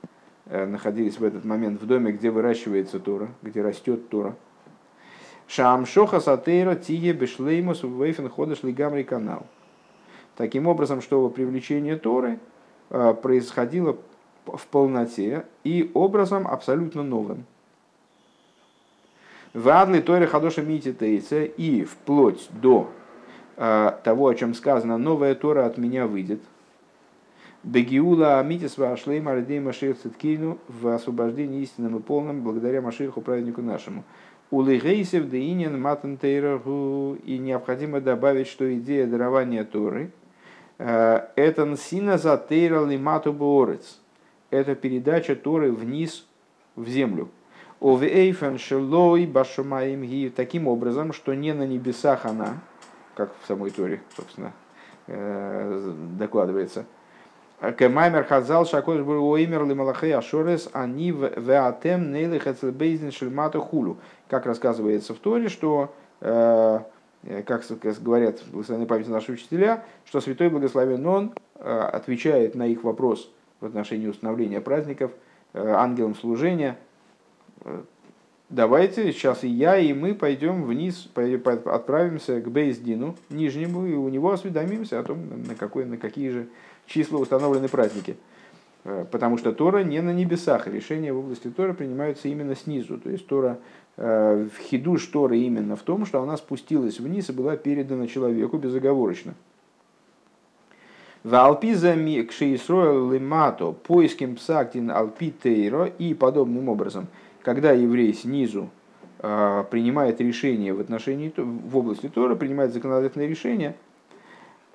э, 0.46 0.66
находились 0.66 1.18
в 1.18 1.24
этот 1.24 1.44
момент 1.44 1.80
в 1.80 1.86
доме, 1.86 2.12
где 2.12 2.30
выращивается 2.30 3.00
Тора, 3.00 3.28
где 3.42 3.62
растет 3.62 4.08
Тора. 4.08 4.36
Шам 5.48 5.86
шоха 5.86 6.20
сатейра 6.20 6.76
тие 6.76 7.12
бешлеймус 7.12 7.82
вейфен 7.82 8.28
ходыш 8.28 8.62
лигамри 8.62 9.02
канал. 9.02 9.46
Таким 10.36 10.66
образом, 10.66 11.02
чтобы 11.02 11.30
привлечение 11.30 11.96
Торы 11.96 12.38
э, 12.90 13.14
происходило 13.14 13.98
в 14.46 14.66
полноте 14.68 15.46
и 15.62 15.90
образом 15.94 16.46
абсолютно 16.48 17.02
новым. 17.02 17.44
Вадли 19.52 20.00
Тойра 20.00 20.26
Хадоша 20.26 20.62
Мити 20.62 20.92
Тейца 20.92 21.44
и 21.44 21.84
вплоть 21.84 22.48
до 22.50 22.88
э, 22.88 23.01
того, 23.56 24.28
о 24.28 24.34
чем 24.34 24.54
сказано, 24.54 24.98
новая 24.98 25.34
Тора 25.34 25.66
от 25.66 25.78
меня 25.78 26.06
выйдет. 26.06 26.40
Бегиула 27.62 28.40
Амитис 28.40 28.76
Вашлей 28.76 29.20
Мардей 29.20 29.60
Машир 29.60 29.94
Циткину 29.94 30.58
в 30.68 30.88
освобождении 30.88 31.62
истинным 31.62 31.98
и 31.98 32.00
полным 32.00 32.42
благодаря 32.42 32.80
Маширху 32.80 33.20
праведнику 33.20 33.62
нашему. 33.62 34.04
Улигейсев 34.50 35.30
Деинин 35.30 35.80
Матан 35.80 36.18
Тейраху 36.18 37.16
и 37.24 37.38
необходимо 37.38 38.00
добавить, 38.00 38.48
что 38.48 38.74
идея 38.74 39.06
дарования 39.06 39.64
Торы 39.64 40.10
э, 40.78 41.20
это 41.36 41.64
нсина 41.64 42.18
за 42.18 42.36
Тейра 42.36 42.84
Лимату 42.84 43.32
Борец 43.32 43.98
это 44.52 44.74
передача 44.76 45.34
Торы 45.34 45.72
вниз 45.72 46.26
в 46.76 46.86
землю. 46.86 47.28
Таким 50.36 50.68
образом, 50.68 51.12
что 51.12 51.34
не 51.34 51.52
на 51.52 51.66
небесах 51.66 52.26
она, 52.26 52.60
как 53.14 53.32
в 53.42 53.46
самой 53.46 53.70
Торе, 53.70 54.00
собственно, 54.16 54.52
э, 55.06 55.94
докладывается. 56.18 56.84
Кемаймер 57.78 58.24
хазал 58.24 58.66
шакош 58.66 59.00
буруимер 59.02 59.64
лималахей 59.64 60.14
ашорес 60.14 60.68
они 60.72 61.12
веатем 61.12 62.12
нейлы 62.12 62.40
хацелбейзин 62.40 63.12
шельмата 63.12 63.60
хулу. 63.60 63.98
Как 64.28 64.46
рассказывается 64.46 65.14
в 65.14 65.18
Торе, 65.18 65.48
что 65.48 65.94
э, 66.20 66.80
как 67.46 67.62
говорят 68.00 68.42
благословенной 68.50 68.86
памяти 68.86 69.08
наши 69.10 69.32
учителя, 69.32 69.84
что 70.04 70.20
Святой 70.20 70.48
Благословен 70.48 71.06
Он 71.06 71.32
э, 71.54 71.78
отвечает 71.78 72.54
на 72.54 72.66
их 72.66 72.82
вопрос– 72.82 73.30
в 73.62 73.66
отношении 73.66 74.08
установления 74.08 74.60
праздников, 74.60 75.12
э, 75.54 75.66
ангелам 75.66 76.14
служения. 76.14 76.76
Э, 78.52 78.54
давайте 78.54 79.12
сейчас 79.12 79.44
и 79.44 79.48
я, 79.48 79.78
и 79.78 79.92
мы 79.92 80.14
пойдем 80.14 80.64
вниз, 80.64 81.08
отправимся 81.14 82.40
к 82.40 82.50
Бейздину, 82.50 83.16
нижнему, 83.30 83.86
и 83.86 83.94
у 83.94 84.08
него 84.08 84.32
осведомимся 84.32 85.00
о 85.00 85.02
том, 85.02 85.18
на, 85.46 85.54
какой, 85.54 85.84
на 85.84 85.96
какие 85.96 86.30
же 86.30 86.46
числа 86.86 87.18
установлены 87.18 87.68
праздники. 87.68 88.16
Э, 88.84 89.04
потому 89.10 89.38
что 89.38 89.52
Тора 89.52 89.82
не 89.82 90.00
на 90.00 90.12
небесах, 90.12 90.66
решения 90.66 91.12
в 91.12 91.18
области 91.18 91.48
Тора 91.48 91.72
принимаются 91.72 92.28
именно 92.28 92.54
снизу. 92.54 92.98
То 92.98 93.10
есть 93.10 93.26
Тора, 93.26 93.58
в 93.94 94.50
хидуш 94.70 95.04
Торы 95.08 95.38
именно 95.40 95.76
в 95.76 95.82
том, 95.82 96.06
что 96.06 96.22
она 96.22 96.38
спустилась 96.38 96.98
вниз 96.98 97.28
и 97.28 97.32
была 97.32 97.58
передана 97.58 98.06
человеку 98.06 98.56
безоговорочно. 98.56 99.34
В 101.24 101.34
Алпиза 101.34 101.94
Кшиисроэл 101.94 103.12
Лимато 103.12 103.72
поиским 103.72 104.36
псактин 104.36 104.90
Алпи 104.90 105.30
Тейро 105.30 105.84
и 105.84 106.14
подобным 106.14 106.70
образом, 106.70 107.06
когда 107.42 107.72
еврей 107.72 108.14
снизу 108.14 108.70
а, 109.18 109.64
принимает 109.64 110.20
решение 110.20 110.72
в 110.72 110.80
отношении 110.80 111.32
в 111.36 111.76
области 111.76 112.08
Тора, 112.08 112.34
принимает 112.34 112.72
законодательное 112.72 113.26
решение, 113.26 113.76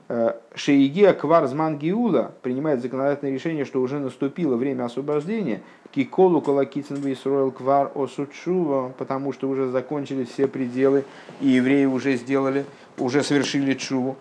а, 0.09 0.39
Шейгия 0.55 1.13
Кварзман 1.13 1.77
Гиула 1.77 2.33
принимает 2.41 2.81
законодательное 2.81 3.33
решение, 3.33 3.65
что 3.65 3.81
уже 3.81 3.99
наступило 3.99 4.55
время 4.55 4.85
освобождения, 4.85 5.61
Киколу 5.91 6.41
Калакицин 6.41 6.99
Исроил 7.11 7.51
Квар 7.51 7.91
Осучува, 7.95 8.93
потому 8.97 9.33
что 9.33 9.49
уже 9.49 9.69
закончились 9.69 10.29
все 10.29 10.47
пределы, 10.47 11.05
и 11.41 11.49
евреи 11.49 11.85
уже 11.85 12.15
сделали, 12.15 12.65
уже 12.97 13.23
совершили 13.23 13.73
чуву. 13.73 14.17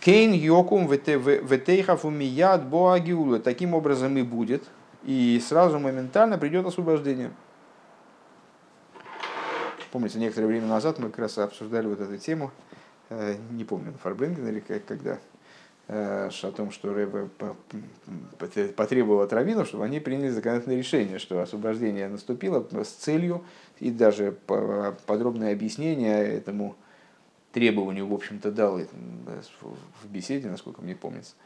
Кейн 0.00 0.32
Йокум 0.32 0.86
Ветейхав 0.86 2.04
Умияд 2.04 2.68
Боагиула. 2.68 3.38
Таким 3.40 3.72
образом 3.72 4.16
и 4.18 4.22
будет, 4.22 4.64
и 5.02 5.40
сразу 5.46 5.78
моментально 5.78 6.36
придет 6.36 6.66
освобождение. 6.66 7.30
Помните, 9.94 10.18
некоторое 10.18 10.48
время 10.48 10.66
назад 10.66 10.98
мы 10.98 11.08
как 11.08 11.20
раз 11.20 11.38
обсуждали 11.38 11.86
вот 11.86 12.00
эту 12.00 12.18
тему, 12.18 12.50
э, 13.10 13.36
не 13.52 13.62
помню, 13.64 13.92
на 13.92 13.98
Фарбенген 13.98 14.44
или 14.48 14.58
когда, 14.58 15.20
э, 15.86 16.30
о 16.42 16.50
том, 16.50 16.72
что 16.72 16.92
Рэбе 16.92 17.28
потребовал 18.76 19.20
от 19.20 19.32
раввинов, 19.32 19.68
чтобы 19.68 19.84
они 19.84 20.00
приняли 20.00 20.30
законодательное 20.30 20.78
решение, 20.78 21.20
что 21.20 21.40
освобождение 21.40 22.08
наступило 22.08 22.66
с 22.72 22.88
целью, 22.88 23.44
и 23.78 23.92
даже 23.92 24.32
подробное 25.06 25.52
объяснение 25.52 26.26
этому 26.26 26.74
требованию, 27.52 28.08
в 28.08 28.14
общем-то, 28.14 28.50
дал 28.50 28.80
в 28.80 30.08
беседе, 30.08 30.50
насколько 30.50 30.82
мне 30.82 30.96
помнится. 30.96 31.36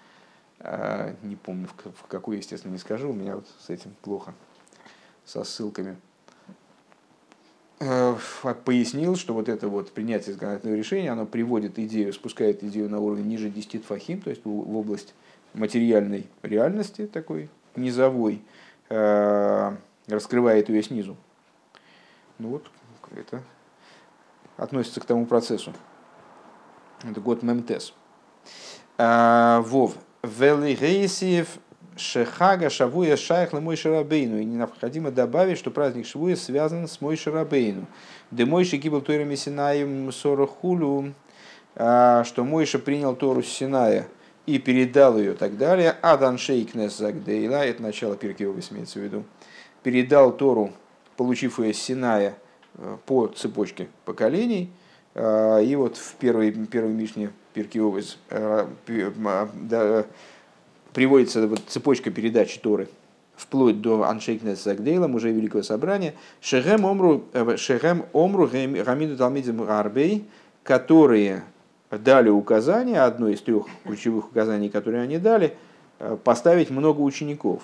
А, 0.61 1.15
не 1.23 1.37
помню, 1.37 1.69
в 1.85 2.07
какой, 2.07 2.39
естественно, 2.39 2.73
не 2.73 2.79
скажу, 2.79 3.11
у 3.11 3.13
меня 3.13 3.35
вот 3.35 3.47
с 3.61 3.69
этим 3.69 3.95
плохо, 4.01 4.33
со 5.27 5.45
ссылками– 5.45 5.99
Э, 6.08 6.08
пояснил, 8.65 9.17
что 9.17 9.35
вот 9.35 9.49
это 9.49 9.69
вот 9.69 9.93
принятие 9.93 10.35
законодательного 10.35 10.77
решения, 10.77 11.13
оно 11.13 11.27
приводит 11.27 11.79
идею, 11.79 12.13
спускает 12.13 12.65
идею 12.65 12.91
на 12.91 12.99
уровень 12.99 13.27
ниже 13.27 13.51
10 13.51 13.85
тфахим, 13.85 14.21
то 14.21 14.31
есть 14.31 14.45
в 14.45 14.77
область 14.77 15.15
материальной 15.55 16.27
реальности 16.43 17.07
такой 17.07 17.49
низовой, 17.77 18.43
э, 18.89 19.77
раскрывает 20.09 20.69
ее 20.69 20.83
снизу. 20.83 21.17
Ну 22.39 22.49
вот, 22.49 22.71
это 23.15 23.43
относится 24.57 25.01
к 25.01 25.05
тому 25.05 25.27
процессу. 25.27 25.73
Это 27.03 27.21
год 27.21 27.43
мемтес. 27.43 27.95
Э, 28.97 29.61
Вов. 29.61 29.95
Велигейсиев 30.25 31.59
Шехага 31.99 32.71
Шавуя 32.71 33.17
Шайх 33.17 33.53
мой 33.53 33.77
Шарабейну. 33.77 34.39
И 34.39 34.45
необходимо 34.45 35.11
добавить, 35.11 35.59
что 35.59 35.71
праздник 35.71 36.07
Шавуя 36.07 36.37
связан 36.37 36.89
с 36.89 37.01
мой 37.01 37.17
Шарабейну. 37.17 37.87
Де 38.31 38.45
Мойши 38.45 38.77
гибл 38.77 39.01
Тойрами 39.01 39.35
Синаем 39.35 40.13
Сорохулю, 40.13 41.15
а, 41.75 42.25
что 42.25 42.45
Мойша 42.45 42.79
принял 42.79 43.15
Тору 43.15 43.43
с 43.43 43.49
Синая 43.49 44.09
и 44.47 44.59
передал 44.59 45.19
ее 45.19 45.35
так 45.35 45.57
далее. 45.57 45.95
Адан 46.03 46.39
Шейкнес 46.39 46.97
Загдейла, 46.97 47.67
это 47.67 47.83
начало 47.83 48.17
Пиркиовис 48.17 48.73
имеется 48.73 48.99
в 48.99 49.03
виду, 49.03 49.25
передал 49.83 50.33
Тору, 50.33 50.73
получив 51.17 51.59
ее 51.61 51.75
с 51.75 51.79
Синая 51.83 52.35
э, 52.77 52.97
по 53.07 53.27
цепочке 53.29 53.89
поколений. 54.05 54.73
А, 55.15 55.61
и 55.61 55.75
вот 55.77 55.97
в 55.97 56.15
первой, 56.15 56.53
первой 56.53 56.93
Мишне 56.93 57.31
э, 57.55 58.67
приводится 60.99 61.47
вот 61.47 61.61
цепочка 61.69 62.11
передач 62.11 62.59
Торы 62.59 62.89
вплоть 63.37 63.81
до 63.81 64.03
Аншейкнес 64.03 64.65
Загдейлом, 64.65 65.15
уже 65.15 65.31
Великого 65.31 65.63
Собрания, 65.63 66.15
Шехем 66.41 66.85
Омру, 66.85 67.23
э, 67.35 67.57
Шехем 67.57 68.07
Омру 68.13 68.49
Гамиду 68.49 69.17
Талмидим 69.17 69.63
Арбей, 69.63 70.25
которые 70.65 71.45
дали 71.93 72.31
указание, 72.31 73.03
одно 73.03 73.29
из 73.29 73.41
трех 73.43 73.67
ключевых 73.85 74.31
указаний, 74.33 74.71
которые 74.71 75.05
они 75.05 75.19
дали, 75.19 75.55
э, 76.01 76.17
поставить 76.25 76.71
много 76.71 77.01
учеников. 77.03 77.63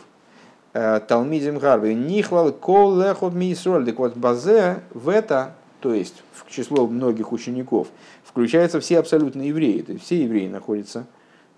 Э, 0.72 1.00
Талмидим 1.00 1.58
Гарбей, 1.58 1.94
Нихлал 1.94 2.52
Кол 2.52 3.00
Лехот 3.00 3.34
Мисроль, 3.34 3.84
так 3.84 3.98
вот 3.98 4.16
Базе 4.16 4.84
в 4.90 5.08
это, 5.08 5.56
то 5.80 5.92
есть 5.92 6.22
в 6.34 6.48
число 6.48 6.86
многих 6.86 7.32
учеников, 7.32 7.88
включаются 8.22 8.78
все 8.78 9.00
абсолютно 9.00 9.42
евреи, 9.42 9.82
то 9.82 9.90
есть 9.90 10.04
все 10.04 10.22
евреи 10.22 10.46
находятся 10.46 11.06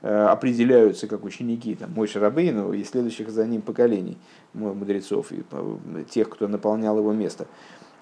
определяются 0.08 1.06
как 1.06 1.24
ученики 1.24 1.74
там, 1.74 1.92
Мой 1.92 2.06
Шарабейну 2.06 2.72
и 2.72 2.84
следующих 2.84 3.30
за 3.30 3.46
ним 3.46 3.62
поколений 3.62 4.18
мудрецов, 4.54 5.32
и 5.32 5.42
э, 5.50 6.04
тех, 6.10 6.28
кто 6.28 6.48
наполнял 6.48 6.98
его 6.98 7.12
место. 7.12 7.46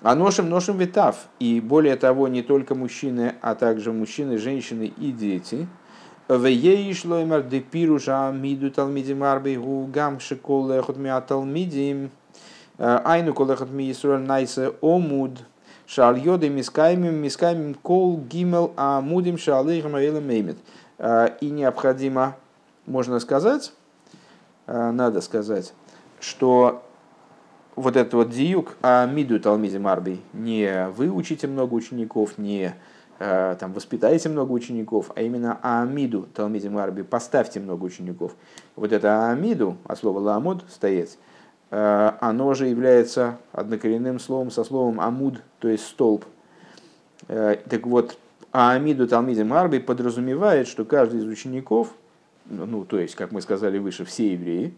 А 0.02 0.14
ношим 0.14 0.50
ношим 0.50 0.78
витав. 0.78 1.28
И 1.40 1.60
более 1.60 1.96
того, 1.96 2.28
не 2.28 2.42
только 2.42 2.74
мужчины, 2.74 3.34
а 3.40 3.54
также 3.54 3.92
мужчины, 3.92 4.38
женщины 4.38 4.92
и 4.98 5.12
дети. 5.12 5.66
Э, 12.76 13.00
айну 13.04 13.34
колехот. 13.34 13.68
Э, 20.98 21.30
и 21.40 21.50
необходимо, 21.50 22.36
можно 22.86 23.18
сказать, 23.20 23.72
э, 24.66 24.90
надо 24.90 25.20
сказать, 25.20 25.74
что 26.20 26.82
вот 27.76 27.96
этот 27.96 28.14
вот 28.14 28.30
диюк 28.30 28.76
а 28.82 29.06
миду 29.06 29.40
талмизи 29.40 29.78
марби, 29.78 30.20
не 30.32 30.88
вы 30.90 31.10
учите 31.10 31.48
много 31.48 31.74
учеников, 31.74 32.38
не 32.38 32.74
э, 33.18 33.56
там, 33.58 33.72
воспитаете 33.72 34.28
много 34.28 34.52
учеников, 34.52 35.10
а 35.16 35.22
именно 35.22 35.58
амиду 35.62 36.28
талмизи 36.34 36.68
марби, 36.68 37.02
поставьте 37.02 37.58
много 37.58 37.84
учеников. 37.84 38.36
Вот 38.76 38.92
это 38.92 39.28
амиду, 39.28 39.76
от 39.86 39.98
слова 39.98 40.20
ламуд, 40.20 40.64
стоец, 40.68 41.18
оно 41.70 42.54
же 42.54 42.68
является 42.68 43.38
однокоренным 43.50 44.20
словом 44.20 44.52
со 44.52 44.62
словом 44.62 45.00
амуд, 45.00 45.42
то 45.58 45.66
есть 45.66 45.84
столб. 45.84 46.24
Так 47.26 47.86
вот, 47.86 48.16
а 48.54 48.70
Амиду 48.70 49.08
Талмидим 49.08 49.52
Арби 49.52 49.80
подразумевает, 49.80 50.68
что 50.68 50.84
каждый 50.84 51.18
из 51.18 51.24
учеников, 51.24 51.88
ну, 52.46 52.84
то 52.84 53.00
есть, 53.00 53.16
как 53.16 53.32
мы 53.32 53.42
сказали 53.42 53.78
выше, 53.78 54.04
все 54.04 54.32
евреи, 54.32 54.72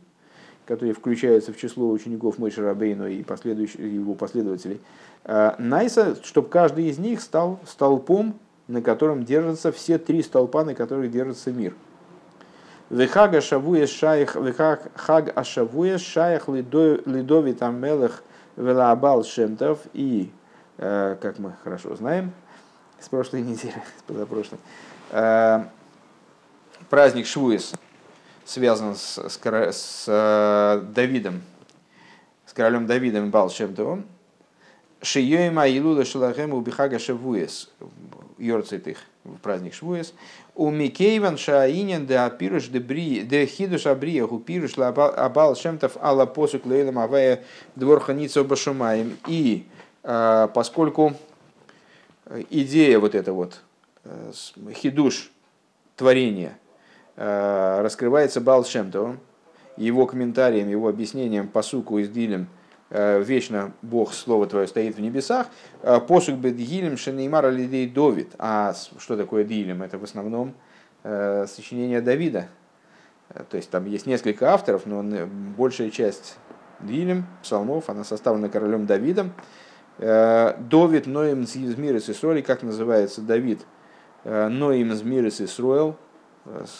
которые 0.65 0.95
включаются 0.95 1.53
в 1.53 1.59
число 1.59 1.91
учеников 1.91 2.39
Мойши 2.39 2.63
Рабейну 2.63 3.07
и 3.07 3.23
последующих, 3.23 3.79
его 3.79 4.15
последователей, 4.15 4.81
а, 5.25 5.57
Найса, 5.59 6.17
чтобы 6.25 6.49
каждый 6.49 6.87
из 6.87 6.99
них 6.99 7.21
стал 7.21 7.61
столпом, 7.67 8.39
на 8.67 8.81
котором 8.81 9.27
держатся 9.27 9.71
все 9.73 9.99
три 9.99 10.23
столпа, 10.23 10.65
на 10.65 10.75
которых 10.75 11.11
держится 11.11 11.53
мир. 11.53 11.75
Вехаг 12.89 13.35
ашавуес 13.35 13.91
шаях, 13.91 14.37
вехаг 14.37 14.91
хаг 14.95 15.37
ашавуес 15.37 16.01
шаях 16.01 16.49
лидови 16.49 17.53
там 17.53 17.79
мелех 17.79 18.25
велабал 18.57 19.23
шемтов 19.23 19.81
и, 19.93 20.31
э, 20.79 21.17
как 21.21 21.39
мы 21.39 21.53
хорошо 21.63 21.95
знаем, 21.95 22.33
с 23.01 23.09
прошлой 23.09 23.43
недели, 23.43 23.83
с 23.99 24.03
позапрошлой. 24.03 24.59
Э, 25.11 25.65
праздник 26.91 27.27
Швуис 27.27 27.73
связан 28.45 28.95
с, 28.95 29.19
с, 29.19 29.39
с 29.39 30.05
э, 30.07 30.83
Давидом, 30.95 31.43
с 32.47 32.53
королем 32.53 32.87
Давидом 32.87 33.31
Балшемтовым. 33.31 34.07
Шиёима 35.03 35.69
Илуда 35.69 36.05
Шалахем 36.05 36.55
Убихага 36.55 36.99
Шавуес, 36.99 37.71
Йорцит 38.39 38.89
их 38.89 38.99
в 39.25 39.37
праздник 39.37 39.75
Швуес. 39.75 40.15
У 40.55 40.71
Микейван 40.71 41.37
Шаинен 41.37 42.07
де 42.07 42.17
Апирыш 42.17 42.69
де 42.69 42.81
Бри, 42.81 43.23
де 43.23 43.47
Хидуш 43.47 43.87
Абрия, 43.87 44.27
Гупирыш 44.27 44.79
Абал 44.79 45.55
Шемтов 45.55 45.97
Алла 46.01 46.27
Посук 46.27 46.65
Лейлам 46.67 46.99
Авая 46.99 47.45
Двор 47.77 48.01
Ханица 48.01 48.43
Башумаем. 48.43 49.19
И 49.27 49.67
э, 50.03 50.49
поскольку 50.55 51.15
идея 52.51 52.99
вот 52.99 53.15
эта 53.15 53.33
вот, 53.33 53.61
э, 54.05 54.33
хидуш 54.73 55.31
творения, 55.97 56.59
э, 57.17 57.81
раскрывается 57.81 58.41
Балшемтовым, 58.41 59.21
его 59.77 60.07
комментарием, 60.07 60.69
его 60.69 60.89
объяснением 60.89 61.49
по 61.49 61.63
суку 61.63 61.99
из 61.99 62.09
Дилем 62.09 62.49
э, 62.91 63.23
«Вечно 63.23 63.73
Бог, 63.83 64.13
Слово 64.13 64.47
Твое 64.47 64.67
стоит 64.67 64.97
в 64.97 65.01
небесах», 65.01 65.49
посук 66.09 66.37
бедгилем 66.37 66.97
шенеймар 66.97 67.47
алидей 67.47 67.89
Довид. 67.89 68.35
А 68.39 68.75
что 68.99 69.17
такое 69.17 69.45
Дилем? 69.45 69.83
Это 69.83 69.99
в 69.99 70.05
основном 70.05 70.55
сочинение 71.03 72.01
Давида. 72.01 72.49
То 73.49 73.57
есть 73.57 73.71
там 73.71 73.87
есть 73.87 74.07
несколько 74.07 74.53
авторов, 74.53 74.87
но 74.87 75.05
большая 75.57 75.91
часть 75.91 76.37
Дилем, 76.81 77.27
псалмов, 77.43 77.89
она 77.91 78.03
составлена 78.03 78.49
королем 78.49 78.87
Давидом. 78.87 79.33
Довид 79.99 81.07
Ноем 81.07 81.43
из 81.43 81.77
мира 81.77 81.99
Исроэль, 81.99 82.43
как 82.43 82.63
называется 82.63 83.21
Давид 83.21 83.61
Ноем 84.25 84.93
из 84.93 85.03
мира 85.03 85.29
Исроэль, 85.29 85.95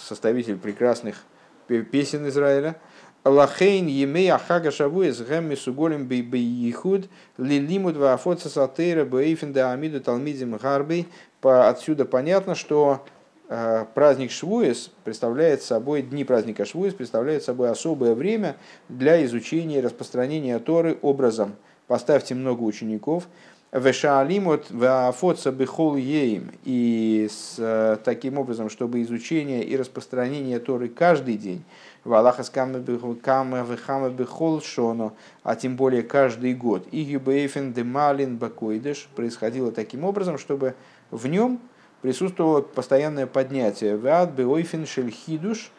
составитель 0.07 0.57
прекрасных 0.57 1.25
песен 1.67 2.29
Израиля. 2.29 2.77
Лахейн 3.25 3.89
емей 3.89 4.31
ахага 4.31 4.71
шавуэс 4.71 5.21
гэм 5.23 5.49
мисуголем 5.49 6.07
бейихуд 6.07 7.09
лилимуд 7.39 7.97
вафоца 7.97 8.49
сатейра 8.49 9.05
бейфен 9.05 9.53
да 9.53 9.73
амиду 9.73 10.01
талмидзим 10.01 10.57
гарбей. 10.57 11.09
Отсюда 11.43 12.05
понятно, 12.05 12.55
что 12.55 13.05
э, 13.49 13.85
праздник 13.95 14.31
Швуэс 14.31 14.93
представляет 15.03 15.63
собой, 15.63 16.03
дни 16.03 16.23
праздника 16.25 16.65
Швуэс 16.65 16.95
представляют 16.95 17.43
собой 17.43 17.69
особое 17.71 18.15
время 18.15 18.57
для 18.89 19.25
изучения 19.25 19.79
и 19.79 19.83
распространения 19.83 20.61
Торы 20.61 20.97
образом. 21.03 21.57
Поставьте 21.87 22.35
много 22.35 22.63
учеников, 22.63 23.29
Вешаалимот 23.73 24.71
вафоца 24.71 25.51
бихол 25.51 25.97
еим. 25.97 26.53
И 26.65 27.29
с 27.31 27.57
э, 27.59 27.97
таким 28.05 28.39
образом, 28.39 28.71
чтобы 28.71 29.03
изучение 29.03 29.65
и 29.65 29.77
распространение 29.77 30.59
Торы 30.61 30.89
каждый 30.89 31.37
день, 31.37 31.65
Валахас 32.05 32.49
кама 32.51 32.79
вихама 32.79 34.11
бихол 34.11 34.63
шоно, 34.63 35.13
а 35.43 35.57
тем 35.57 35.77
более 35.77 36.03
каждый 36.03 36.55
год, 36.55 36.87
и 36.93 37.01
юбейфен 37.01 37.73
демалин 37.73 38.39
бакойдеш, 38.39 39.09
происходило 39.15 39.73
таким 39.73 40.05
образом, 40.05 40.39
чтобы 40.39 40.75
в 41.11 41.27
нем 41.27 41.61
присутствовало 42.03 42.63
постоянное 42.63 43.27
поднятие. 43.27 43.97
Вад 43.97 44.31
беойфен 44.31 44.87
шельхидуш, 44.87 45.73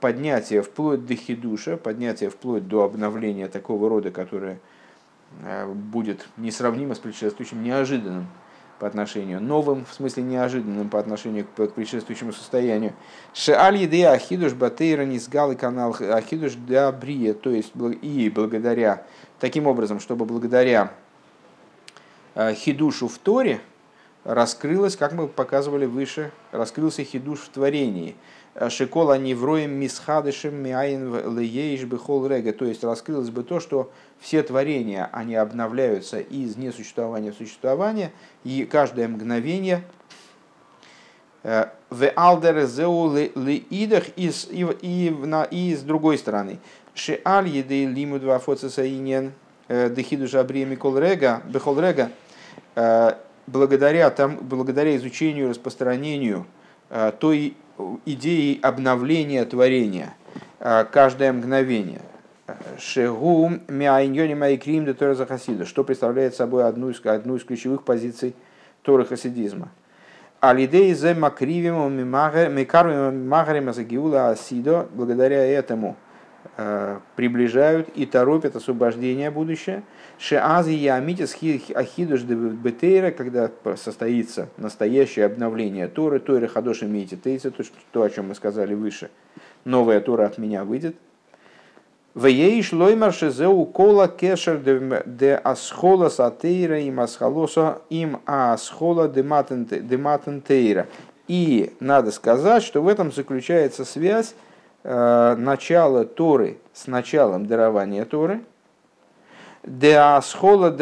поднятие 0.00 0.62
вплоть 0.62 1.06
до 1.06 1.14
хидуша, 1.14 1.76
поднятие 1.76 2.28
вплоть 2.28 2.66
до 2.66 2.82
обновления 2.82 3.46
такого 3.48 3.88
рода, 3.88 4.10
которое 4.10 4.58
будет 5.66 6.26
несравнимо 6.36 6.94
с 6.94 6.98
предшествующим 6.98 7.62
неожиданным 7.62 8.26
по 8.78 8.86
отношению, 8.86 9.42
новым, 9.42 9.84
в 9.84 9.92
смысле 9.92 10.22
неожиданным 10.22 10.88
по 10.88 10.98
отношению 10.98 11.46
к 11.46 11.68
предшествующему 11.74 12.32
состоянию. 12.32 12.94
Шеаль 13.34 13.76
еды 13.76 14.04
ахидуш 14.04 14.54
батейра 14.54 15.04
низгал 15.04 15.52
и 15.52 15.56
канал 15.56 15.94
ахидуш 16.00 16.54
для 16.54 16.90
брия, 16.90 17.34
то 17.34 17.50
есть 17.50 17.72
и 18.00 18.32
благодаря, 18.34 19.04
таким 19.38 19.66
образом, 19.66 20.00
чтобы 20.00 20.24
благодаря 20.24 20.94
э, 22.34 22.54
хидушу 22.54 23.06
в 23.08 23.18
Торе 23.18 23.60
раскрылось, 24.24 24.96
как 24.96 25.12
мы 25.12 25.28
показывали 25.28 25.84
выше, 25.84 26.32
раскрылся 26.50 27.04
хидуш 27.04 27.40
в 27.40 27.48
творении– 27.50 28.16
Шикола 28.68 29.16
невроем 29.16 29.72
мисхадышем 29.72 30.54
миаин 30.56 31.38
лееиш 31.38 31.84
бехол 31.84 32.26
рега. 32.26 32.52
То 32.52 32.64
есть 32.64 32.82
раскрылось 32.82 33.30
бы 33.30 33.44
то, 33.44 33.60
что 33.60 33.90
все 34.18 34.42
творения, 34.42 35.08
они 35.12 35.36
обновляются 35.36 36.18
из 36.18 36.56
несуществования 36.56 37.30
в 37.30 37.36
существование, 37.36 38.12
и 38.42 38.64
каждое 38.64 39.06
мгновение 39.06 39.84
э, 41.44 41.66
в 41.90 42.10
алдер 42.16 42.66
зеу 42.66 43.14
лиидах 43.14 44.04
и, 44.16 44.30
и 44.30 45.74
с 45.76 45.80
другой 45.82 46.18
стороны. 46.18 46.58
Шиаль 46.92 47.48
еды 47.48 47.86
лиму 47.86 48.18
два 48.18 48.40
фоцесаинен 48.40 49.32
э, 49.68 49.90
дехиду 49.90 50.26
жабрия 50.26 50.66
микол 50.66 50.98
рега, 50.98 51.40
бехол 51.46 51.78
рега, 51.78 52.10
э, 52.74 53.12
благодаря, 53.46 54.10
там, 54.10 54.38
благодаря 54.42 54.96
изучению 54.96 55.46
и 55.46 55.50
распространению 55.50 56.46
той 57.20 57.56
идеей 58.06 58.60
обновления 58.62 59.44
творения 59.44 60.14
каждое 60.58 61.32
мгновение. 61.32 62.00
Шегу 62.78 63.50
мяйньони 63.68 64.34
майкрим 64.34 64.84
де 64.84 64.92
Тора 64.92 65.14
Захасида, 65.14 65.64
что 65.64 65.84
представляет 65.84 66.34
собой 66.34 66.66
одну 66.66 66.90
из, 66.90 67.04
одну 67.06 67.36
из 67.36 67.44
ключевых 67.44 67.84
позиций 67.84 68.34
Торы 68.82 69.04
хасидизма. 69.04 69.68
Алидей 70.40 70.92
зе 70.94 71.14
макривим 71.14 71.92
микарвим 71.92 73.28
магарим 73.28 73.68
азагиула 73.68 74.30
асидо, 74.30 74.88
благодаря 74.92 75.44
этому 75.44 75.96
приближают 77.14 77.88
и 77.94 78.06
торопят 78.06 78.56
освобождение 78.56 79.30
будущее. 79.30 79.82
Шеази 80.20 80.72
ямитис 80.72 81.34
ахидуш 81.74 82.22
бетейра, 82.24 83.10
когда 83.10 83.50
состоится 83.76 84.48
настоящее 84.58 85.24
обновление 85.24 85.88
Торы, 85.88 86.20
Торы 86.20 86.46
хадош 86.46 86.82
имеете 86.82 87.16
тейца, 87.16 87.50
то, 87.90 88.02
о 88.02 88.10
чем 88.10 88.28
мы 88.28 88.34
сказали 88.34 88.74
выше. 88.74 89.10
Новая 89.64 90.02
Тора 90.02 90.26
от 90.26 90.36
меня 90.36 90.64
выйдет. 90.64 90.94
Вееш 92.14 92.74
лоймар 92.74 93.14
шезеу 93.14 93.64
кола 93.64 94.08
кешер 94.08 94.58
де 95.06 95.36
асхола 95.36 96.10
сатейра 96.10 96.80
им 96.80 97.00
асхолоса 97.00 97.80
им 97.88 98.20
асхола 98.26 99.08
дематентейра. 99.08 100.86
И 101.28 101.72
надо 101.80 102.10
сказать, 102.10 102.62
что 102.62 102.82
в 102.82 102.88
этом 102.88 103.10
заключается 103.10 103.86
связь 103.86 104.34
э, 104.82 105.34
начала 105.38 106.04
Торы 106.04 106.58
с 106.74 106.86
началом 106.88 107.46
дарования 107.46 108.04
Торы. 108.04 108.42
Де 109.62 109.96
асхола 109.96 110.72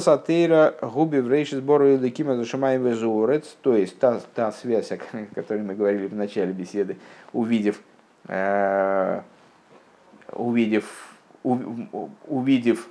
сатейра 0.00 0.74
губи 0.80 1.20
в 1.20 1.28
рейши 1.28 1.56
сбору 1.56 1.88
или 1.88 2.08
кима 2.10 2.36
зашимаем 2.36 2.84
везуорец. 2.84 3.56
То 3.62 3.76
есть 3.76 3.98
та, 3.98 4.20
та 4.34 4.52
связь, 4.52 4.92
о 4.92 4.98
которой 5.34 5.62
мы 5.62 5.74
говорили 5.74 6.06
в 6.06 6.14
начале 6.14 6.52
беседы, 6.52 6.98
увидев 7.32 7.80
э, 8.28 9.20
увидев, 10.32 11.14
увидев 11.42 12.88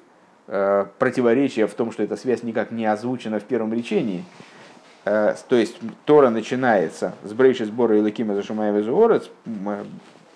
э, 0.47 0.85
противоречие 0.99 1.67
в 1.67 1.73
том, 1.73 1.91
что 1.91 2.03
эта 2.03 2.17
связь 2.17 2.43
никак 2.43 2.71
не 2.71 2.85
озвучена 2.85 3.39
в 3.39 3.43
первом 3.43 3.73
речении, 3.73 4.25
э, 5.05 5.35
то 5.47 5.55
есть 5.55 5.77
Тора 6.05 6.29
начинается 6.29 7.13
с 7.23 7.33
брейши 7.33 7.65
сбора 7.65 7.97
Илакима 7.97 8.35
Зашумаева 8.35 8.81
Зуорец 8.83 9.29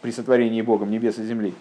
при 0.02 0.12
сотворении 0.12 0.62
Богом 0.62 0.92
небес 0.92 1.18
и 1.20 1.24
земли. 1.24 1.54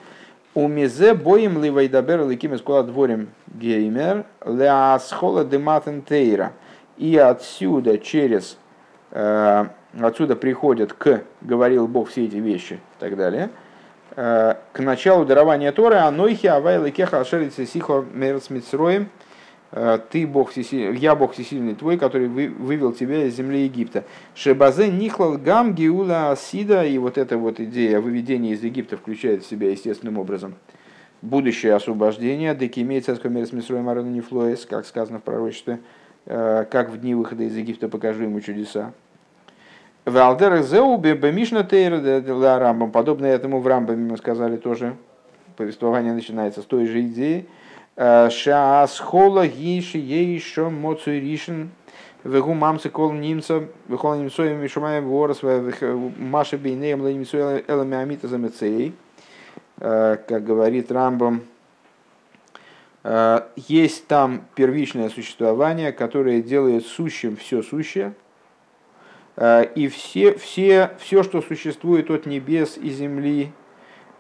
У 0.55 0.67
мезе 0.69 1.15
боем 1.15 1.63
ливайдабер 1.63 2.23
Илакима 2.23 2.59
скола 2.59 2.83
дворим? 2.83 3.31
Геймер. 3.47 4.25
Леасхола 4.45 5.45
дематен 5.45 6.03
тейра. 6.03 6.53
И 6.97 7.17
отсюда 7.17 7.99
через 7.99 8.59
э, 9.11 9.65
отсюда 10.01 10.37
приходят 10.37 10.93
к 10.93 11.23
говорил 11.41 11.87
Бог 11.87 12.11
все 12.11 12.25
эти 12.27 12.37
вещи 12.37 12.75
и 12.75 13.01
так 13.01 13.17
далее– 13.17 13.51
Э, 14.17 14.57
к 14.73 14.81
началу 14.81 15.25
дарования 15.25 15.71
Торы, 15.73 15.97
Анойхи, 15.97 16.47
Авайлы, 16.47 16.91
Кеха, 16.91 17.21
Ашерица, 17.21 17.65
Сихо, 17.65 18.05
Мерц, 18.13 18.51
Мицроем, 18.51 19.05
э, 19.05 19.30
ты 19.73 20.27
Бог 20.27 20.53
я 20.57 21.15
Бог 21.15 21.33
всесильный 21.33 21.75
твой, 21.75 21.97
который 21.97 22.29
вывел 22.29 22.93
тебя 22.93 23.25
из 23.25 23.37
земли 23.37 23.65
Египта. 23.65 24.05
Шебазе 24.35 24.89
нихлал 24.89 25.39
гам 25.39 25.75
гиула 25.75 26.33
асида, 26.33 26.85
и 26.85 26.99
вот 26.99 27.19
эта 27.19 27.39
вот 27.39 27.61
идея 27.61 28.01
выведения 28.01 28.53
из 28.53 28.63
Египта 28.63 28.97
включает 28.97 29.45
в 29.45 29.49
себя 29.49 29.71
естественным 29.71 30.19
образом 30.19 30.55
будущее 31.23 31.75
освобождение, 31.75 32.55
декимей 32.55 33.01
царского 33.01 33.31
мира 33.31 33.47
с 33.47 33.53
Мисроем 33.53 33.89
Арону 33.89 34.11
Нефлоес, 34.11 34.67
как 34.67 34.87
сказано 34.87 35.19
в 35.19 35.23
пророчестве, 35.23 35.81
э, 36.27 36.65
как 36.71 36.91
в 36.91 37.01
дни 37.01 37.15
выхода 37.15 37.45
из 37.45 37.57
Египта 37.57 37.89
покажу 37.89 38.25
ему 38.25 38.41
чудеса. 38.41 38.93
Валдер 40.07 40.63
Зеубе 40.63 41.15
Бемишна 41.15 41.63
Тейра 41.63 42.59
Рамбам. 42.59 42.91
Подобно 42.91 43.27
этому 43.27 43.61
в 43.61 43.67
Рамбаме 43.67 44.11
мы 44.11 44.17
сказали 44.17 44.57
тоже. 44.57 44.97
Повествование 45.57 46.15
начинается 46.15 46.63
с 46.63 46.65
той 46.65 46.87
же 46.87 47.03
идеи. 47.03 47.47
Шаасхола 48.01 49.47
Гиши 49.47 49.99
Ейшо 49.99 50.71
Моцу 50.71 51.11
Ришин 51.11 51.71
Вегу 52.25 52.53
мамцы 52.53 52.91
кол 52.91 53.13
немца, 53.13 53.69
вехол 53.89 54.15
немцоем 54.15 54.61
мишумаем 54.61 55.09
ворос, 55.09 55.41
маша 55.43 56.59
бейнеем 56.59 57.01
ланимцоем 57.01 57.65
элами 57.67 57.97
амита 57.97 58.29
замецей. 58.29 58.95
Э, 59.79 60.19
как 60.29 60.45
говорит 60.45 60.93
Рамбам, 60.93 61.41
э, 63.05 63.41
есть 63.57 64.07
там 64.07 64.45
первичное 64.55 65.09
существование, 65.09 65.93
которое 65.93 66.43
делает 66.43 66.87
сущим 66.87 67.37
все 67.37 67.63
сущее, 67.63 68.13
Э, 69.37 69.65
и 69.75 69.89
все, 69.89 70.35
все, 70.35 70.91
все, 70.99 71.23
что 71.23 71.41
существует 71.41 72.11
от 72.11 72.27
небес 72.27 72.77
и 72.77 72.91
земли, 72.91 73.53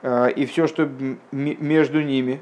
и 0.02 0.46
все, 0.46 0.66
что 0.66 0.88
между 1.30 2.00
ними, 2.00 2.40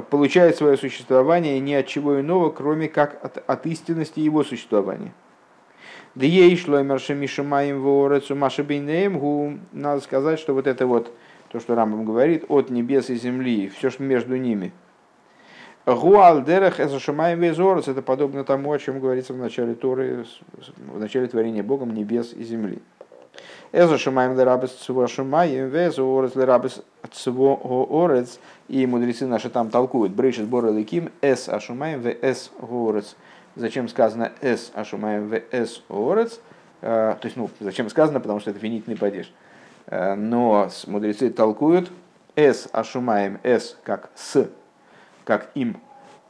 получает 0.00 0.56
свое 0.56 0.76
существование 0.76 1.60
ни 1.60 1.74
от 1.74 1.86
чего 1.86 2.20
иного, 2.20 2.50
кроме 2.50 2.88
как 2.88 3.22
от, 3.24 3.42
от 3.46 3.66
истинности 3.66 4.20
его 4.20 4.44
существования. 4.44 5.12
Да 6.14 6.26
ей 6.26 6.56
шло 6.56 6.82
Мишамаем 6.82 7.80
Ворецу 7.80 8.34
Машабейнеем, 8.34 9.60
надо 9.72 10.00
сказать, 10.00 10.38
что 10.38 10.54
вот 10.54 10.66
это 10.66 10.86
вот, 10.86 11.12
то, 11.50 11.60
что 11.60 11.74
Рамбам 11.74 12.04
говорит, 12.04 12.44
от 12.48 12.70
небес 12.70 13.10
и 13.10 13.16
земли, 13.16 13.68
все, 13.68 13.90
что 13.90 14.02
между 14.02 14.36
ними– 14.36 14.72
Гуалдерах 15.84 16.78
это 16.78 17.00
шамаем 17.00 17.40
везорос, 17.40 17.88
это 17.88 18.02
подобно 18.02 18.44
тому, 18.44 18.72
о 18.72 18.78
чем 18.78 19.00
говорится 19.00 19.32
в 19.32 19.38
начале 19.38 19.74
Торы, 19.74 20.24
в 20.76 21.00
начале 21.00 21.26
творения 21.26 21.62
Богом 21.62 21.92
небес 21.92 22.32
и 22.32 22.44
земли. 22.44 22.78
Эзо 23.72 23.96
шумаем 23.96 24.38
лерабес 24.38 24.70
цво 24.72 25.06
шумаем, 25.08 25.68
везо 25.68 26.04
орец 26.04 26.34
лерабес 26.34 26.82
цво 27.10 27.58
орец. 27.90 28.38
И 28.68 28.86
мудрецы 28.86 29.26
наши 29.26 29.48
там 29.48 29.70
толкуют. 29.70 30.12
Брейшит 30.12 30.46
бор 30.46 30.70
ликим, 30.70 31.10
эс 31.22 31.48
ашумаем, 31.48 32.02
в 32.02 32.06
эс 32.06 32.50
орец. 32.60 33.16
Зачем 33.56 33.88
сказано 33.88 34.32
эс 34.40 34.70
ашумаем, 34.74 35.28
в 35.28 35.40
эс 35.50 35.82
орец? 35.88 36.40
То 36.80 37.18
есть, 37.22 37.36
ну, 37.36 37.48
зачем 37.60 37.88
сказано, 37.88 38.20
потому 38.20 38.40
что 38.40 38.50
это 38.50 38.60
винительный 38.60 38.96
падеж. 38.96 39.32
Но 39.90 40.68
мудрецы 40.86 41.30
толкуют 41.30 41.90
эс 42.36 42.68
ашумаем, 42.72 43.40
эс 43.42 43.76
как 43.84 44.10
с, 44.14 44.48
как 45.24 45.50
им, 45.54 45.80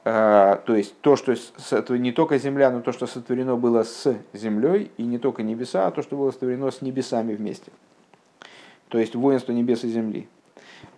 то 0.05 0.63
есть 0.69 1.01
то, 1.01 1.15
что 1.17 1.35
не 1.97 2.13
только 2.13 2.39
земля, 2.39 2.71
но 2.71 2.81
то, 2.81 2.93
что 2.93 3.07
сотворено 3.07 3.57
было 3.57 3.85
с 3.85 4.17
землей, 4.33 4.91
и 4.97 5.05
не 5.05 5.19
только 5.19 5.43
небеса, 5.43 5.87
а 5.87 5.91
то, 5.91 6.03
что 6.03 6.17
было 6.17 6.33
сотворено 6.33 6.71
с 6.71 6.83
небесами 6.83 7.35
вместе. 7.35 7.71
То 8.89 8.99
есть 8.99 9.15
воинство 9.15 9.53
небес 9.53 9.85
и 9.85 9.89
земли. 9.89 10.29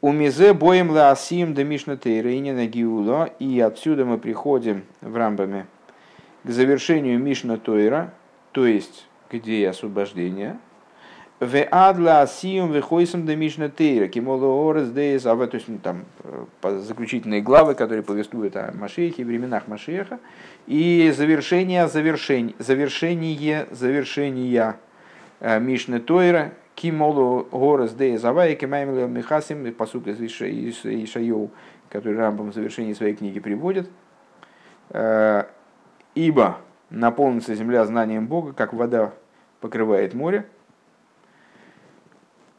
У 0.00 0.10
мизе 0.10 0.54
боем 0.54 0.90
лаасим 0.90 1.54
да 1.54 1.62
мишна 1.64 1.96
тейрейнина 1.96 2.66
гиула, 2.66 3.26
и 3.38 3.60
отсюда 3.60 4.04
мы 4.04 4.18
приходим 4.18 4.84
в 5.02 5.14
рамбами 5.14 5.66
к 6.42 6.50
завершению 6.50 7.18
мишна 7.18 7.58
тойра, 7.58 8.14
то 8.52 8.66
есть 8.66 9.06
к 9.28 9.34
идее 9.34 9.70
освобождения– 9.70 10.58
в 11.44 11.68
адла 11.70 12.22
асиум 12.22 12.72
вехойсом 12.72 13.26
де 13.26 13.36
мишна 13.36 13.68
тейра, 13.68 14.08
кимолоорес 14.08 14.88
дейс, 14.90 15.26
а 15.26 15.36
то 15.46 15.54
есть 15.54 15.68
ну, 15.68 15.78
там 15.78 16.04
заключительные 16.62 17.42
главы, 17.42 17.74
которые 17.74 18.02
повествуют 18.02 18.56
о 18.56 18.72
Машехе, 18.72 19.24
временах 19.24 19.68
Машеха, 19.68 20.18
и 20.66 21.12
завершение, 21.16 21.88
завершение, 21.88 22.54
завершение, 22.58 23.66
завершения 23.70 24.76
משנה 25.40 26.00
תורה, 26.00 26.52
כי 26.74 27.05
מלאה 27.05 27.46
הארץ 27.50 27.92
דעה 27.92 28.11
את 28.11 28.24
הוי', 28.24 28.54
כמים 28.54 28.87
לים 28.87 29.06
מכסים, 29.08 29.72
פסוק 29.74 30.06
из 30.06 30.20
Ишайоу, 30.20 31.50
который 31.90 32.16
Рамбам 32.16 32.50
в 32.50 32.54
завершении 32.54 32.94
своей 32.94 33.14
книги 33.14 33.40
приводит, 33.40 33.88
ибо 36.14 36.58
наполнится 36.90 37.54
земля 37.54 37.84
знанием 37.84 38.26
Бога, 38.26 38.52
как 38.52 38.72
вода 38.72 39.12
покрывает 39.60 40.14
море, 40.14 40.46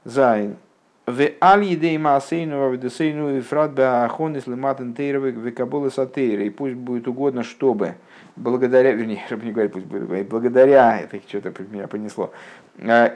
Зайн. 0.05 0.57
ועל 1.07 1.63
ידי 1.63 1.97
מעשינו 1.97 2.67
ועבודתינו 2.67 3.37
ובפרט 3.37 3.71
בההכנות 3.71 4.45
למתן 4.47 4.93
תורה 4.93 5.35
וקבלת 5.35 5.89
התורה. 5.89 6.45
И 6.45 6.49
пусть 6.51 6.75
будет 6.75 7.07
угодно, 7.07 7.43
чтобы 7.43 7.95
благодаря, 8.35 8.91
вернее, 8.91 9.23
чтобы 9.25 9.45
не 9.45 9.51
говорить, 9.51 9.73
пусть 9.73 9.85
будет, 9.85 10.27
благодаря, 10.27 10.99
это 10.99 11.19
что-то 11.27 11.53
меня 11.69 11.87
понесло, 11.87 12.31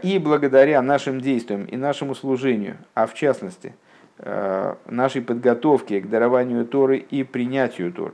и 0.04 0.20
благодаря 0.24 0.82
нашим 0.82 1.22
действиям 1.22 1.66
и 1.66 1.78
нашему 1.78 2.16
служению, 2.16 2.78
а 2.94 3.06
в 3.08 3.14
частности, 3.14 3.76
нашей 4.86 5.22
подготовке 5.22 6.02
к 6.02 6.10
дарованию 6.10 6.66
Торы 6.66 6.98
и 6.98 7.24
принятию 7.24 7.92
Торы. 7.92 8.14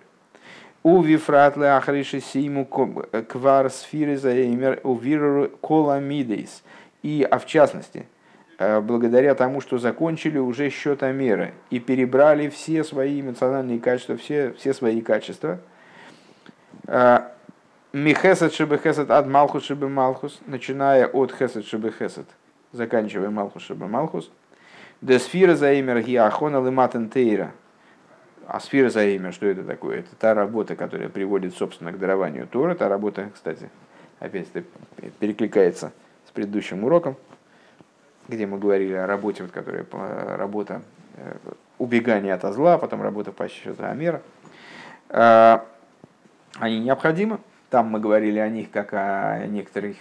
У 0.83 1.01
вифратле 1.01 1.67
ахриши 1.67 2.19
симу 2.19 2.65
квар 2.65 3.69
сфиры 3.69 4.17
заэмер 4.17 4.81
у 4.83 4.95
виру 4.95 5.49
коламидейс. 5.61 6.63
И, 7.01 7.27
а 7.29 7.39
в 7.39 7.45
частности, 7.45 8.05
Э, 8.05 8.14
благодаря 8.57 9.35
тому, 9.35 9.61
что 9.61 9.77
закончили 9.77 10.37
уже 10.37 10.69
счетомеры 10.69 11.53
и 11.69 11.79
перебрали 11.79 12.49
все 12.49 12.83
свои 12.83 13.21
эмоциональные 13.21 13.79
качества, 13.79 14.17
все, 14.17 14.53
все 14.53 14.73
свои 14.73 15.01
качества. 15.01 15.59
Э, 16.87 17.19
Михесед 17.91 18.53
шебехесед 18.53 19.09
от 19.09 19.27
малхус 19.27 19.63
шебе 19.63 19.87
малхус, 19.87 20.39
начиная 20.47 21.07
от 21.07 21.31
хесед 21.31 21.65
шебе 21.65 21.91
хесед, 21.91 22.25
заканчивая 22.71 23.29
малхус 23.29 23.63
шебе 23.63 23.85
малхус. 23.85 24.29
Десфира 25.01 25.55
заимер 25.55 26.01
гиахона 26.01 26.57
лиматен 26.65 27.09
тейра. 27.09 27.51
А 28.47 28.59
сфера 28.59 28.89
заимер, 28.89 29.33
что 29.33 29.47
это 29.47 29.63
такое? 29.63 29.99
Это 29.99 30.15
та 30.19 30.33
работа, 30.33 30.75
которая 30.75 31.09
приводит, 31.09 31.55
собственно, 31.55 31.91
к 31.91 31.97
дарованию 31.97 32.47
Тора. 32.47 32.75
Та 32.75 32.89
работа, 32.89 33.29
кстати, 33.33 33.69
опять 34.19 34.47
это 34.53 34.65
перекликается 35.19 35.91
с 36.27 36.31
предыдущим 36.31 36.83
уроком 36.83 37.17
где 38.27 38.45
мы 38.45 38.57
говорили 38.57 38.93
о 38.93 39.07
работе, 39.07 39.43
вот, 39.43 39.51
которая 39.51 39.85
работа 40.37 40.81
э, 41.17 41.35
убегания 41.77 42.33
от 42.33 42.53
зла, 42.53 42.77
потом 42.77 43.01
работа 43.01 43.31
по 43.31 43.47
счету 43.47 43.83
Амера, 43.83 44.21
э, 45.09 45.59
они 46.59 46.79
необходимы. 46.79 47.39
Там 47.69 47.87
мы 47.87 47.99
говорили 47.99 48.39
о 48.39 48.47
них 48.47 48.71
как 48.71 48.93
о 48.93 49.45
некоторых 49.47 49.97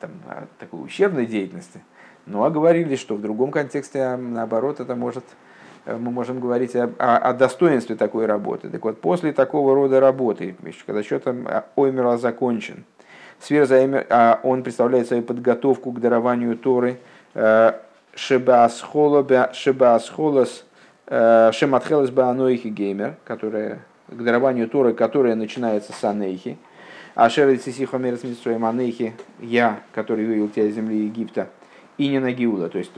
там, 0.00 0.10
о 0.26 0.46
такой 0.58 0.84
ущербной 0.84 1.26
деятельности. 1.26 1.80
Ну 2.26 2.44
а 2.44 2.50
говорили, 2.50 2.96
что 2.96 3.14
в 3.14 3.20
другом 3.20 3.50
контексте, 3.50 4.16
наоборот, 4.16 4.80
это 4.80 4.94
может, 4.94 5.24
э, 5.86 5.96
мы 5.96 6.10
можем 6.10 6.40
говорить 6.40 6.74
о, 6.76 6.90
о, 6.98 7.32
достоинстве 7.32 7.96
такой 7.96 8.26
работы. 8.26 8.68
Так 8.68 8.82
вот, 8.84 9.00
после 9.00 9.32
такого 9.32 9.74
рода 9.74 10.00
работы, 10.00 10.56
когда 10.86 11.02
счет 11.02 11.26
Оймера 11.76 12.16
закончен, 12.18 12.84
сфера 13.38 13.66
а 14.10 14.40
он 14.42 14.62
представляет 14.62 15.06
свою 15.06 15.22
подготовку 15.22 15.92
к 15.92 16.00
дарованию 16.00 16.58
Торы– 16.58 16.98
Шебаасхолос 19.54 20.64
э, 21.06 21.50
Шематхелес 21.52 22.10
Баанойхи 22.10 22.68
Геймер, 22.68 23.16
которая 23.24 23.84
к 24.08 24.22
дарованию 24.22 24.68
Торы, 24.68 24.94
которая 24.94 25.34
начинается 25.34 25.92
с 25.92 26.04
Анейхи. 26.04 26.58
А 27.14 27.30
Шерицисиха 27.30 27.98
Мерес 27.98 28.22
Анейхи, 28.46 29.14
я, 29.40 29.80
который 29.92 30.26
вывел 30.26 30.48
тебя 30.48 30.66
из 30.66 30.74
земли 30.74 31.04
Египта, 31.04 31.48
и 31.96 32.08
не 32.08 32.18
на 32.18 32.32
Гиула, 32.32 32.68
то 32.68 32.78
есть 32.78 32.90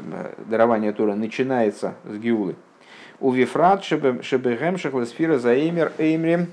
дарование 0.46 0.92
Торы 0.92 1.14
начинается 1.14 1.94
с 2.05 2.16
Гиулы. 2.16 2.57
У 3.20 3.31
Вифрат 3.31 3.85
Шебегем 3.85 4.79
Шахлесфира 4.79 5.38
Заэмер 5.38 5.92
Эймрим 5.99 6.49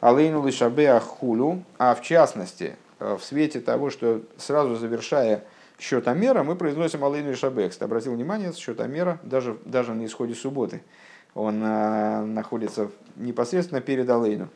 Алейну 0.00 0.46
Лишабе 0.46 0.90
Ахулю, 0.92 1.62
а 1.78 1.94
в 1.94 2.02
частности, 2.02 2.76
э, 2.98 3.16
в 3.18 3.24
свете 3.24 3.60
того, 3.60 3.90
что 3.90 4.22
сразу 4.36 4.74
завершая 4.76 5.44
счетомера 5.78 6.42
мы 6.42 6.56
произносим 6.56 7.04
Алейну 7.04 7.32
и 7.32 7.34
Шабекс. 7.34 7.76
Ты 7.76 7.84
обратил 7.84 8.12
внимание, 8.12 8.52
счетомера 8.52 9.18
даже, 9.22 9.58
даже 9.64 9.94
на 9.94 10.04
исходе 10.06 10.34
субботы, 10.34 10.82
он 11.34 11.62
э, 11.62 12.24
находится 12.24 12.90
непосредственно 13.16 13.80
перед 13.80 14.08
Алейну. 14.08 14.48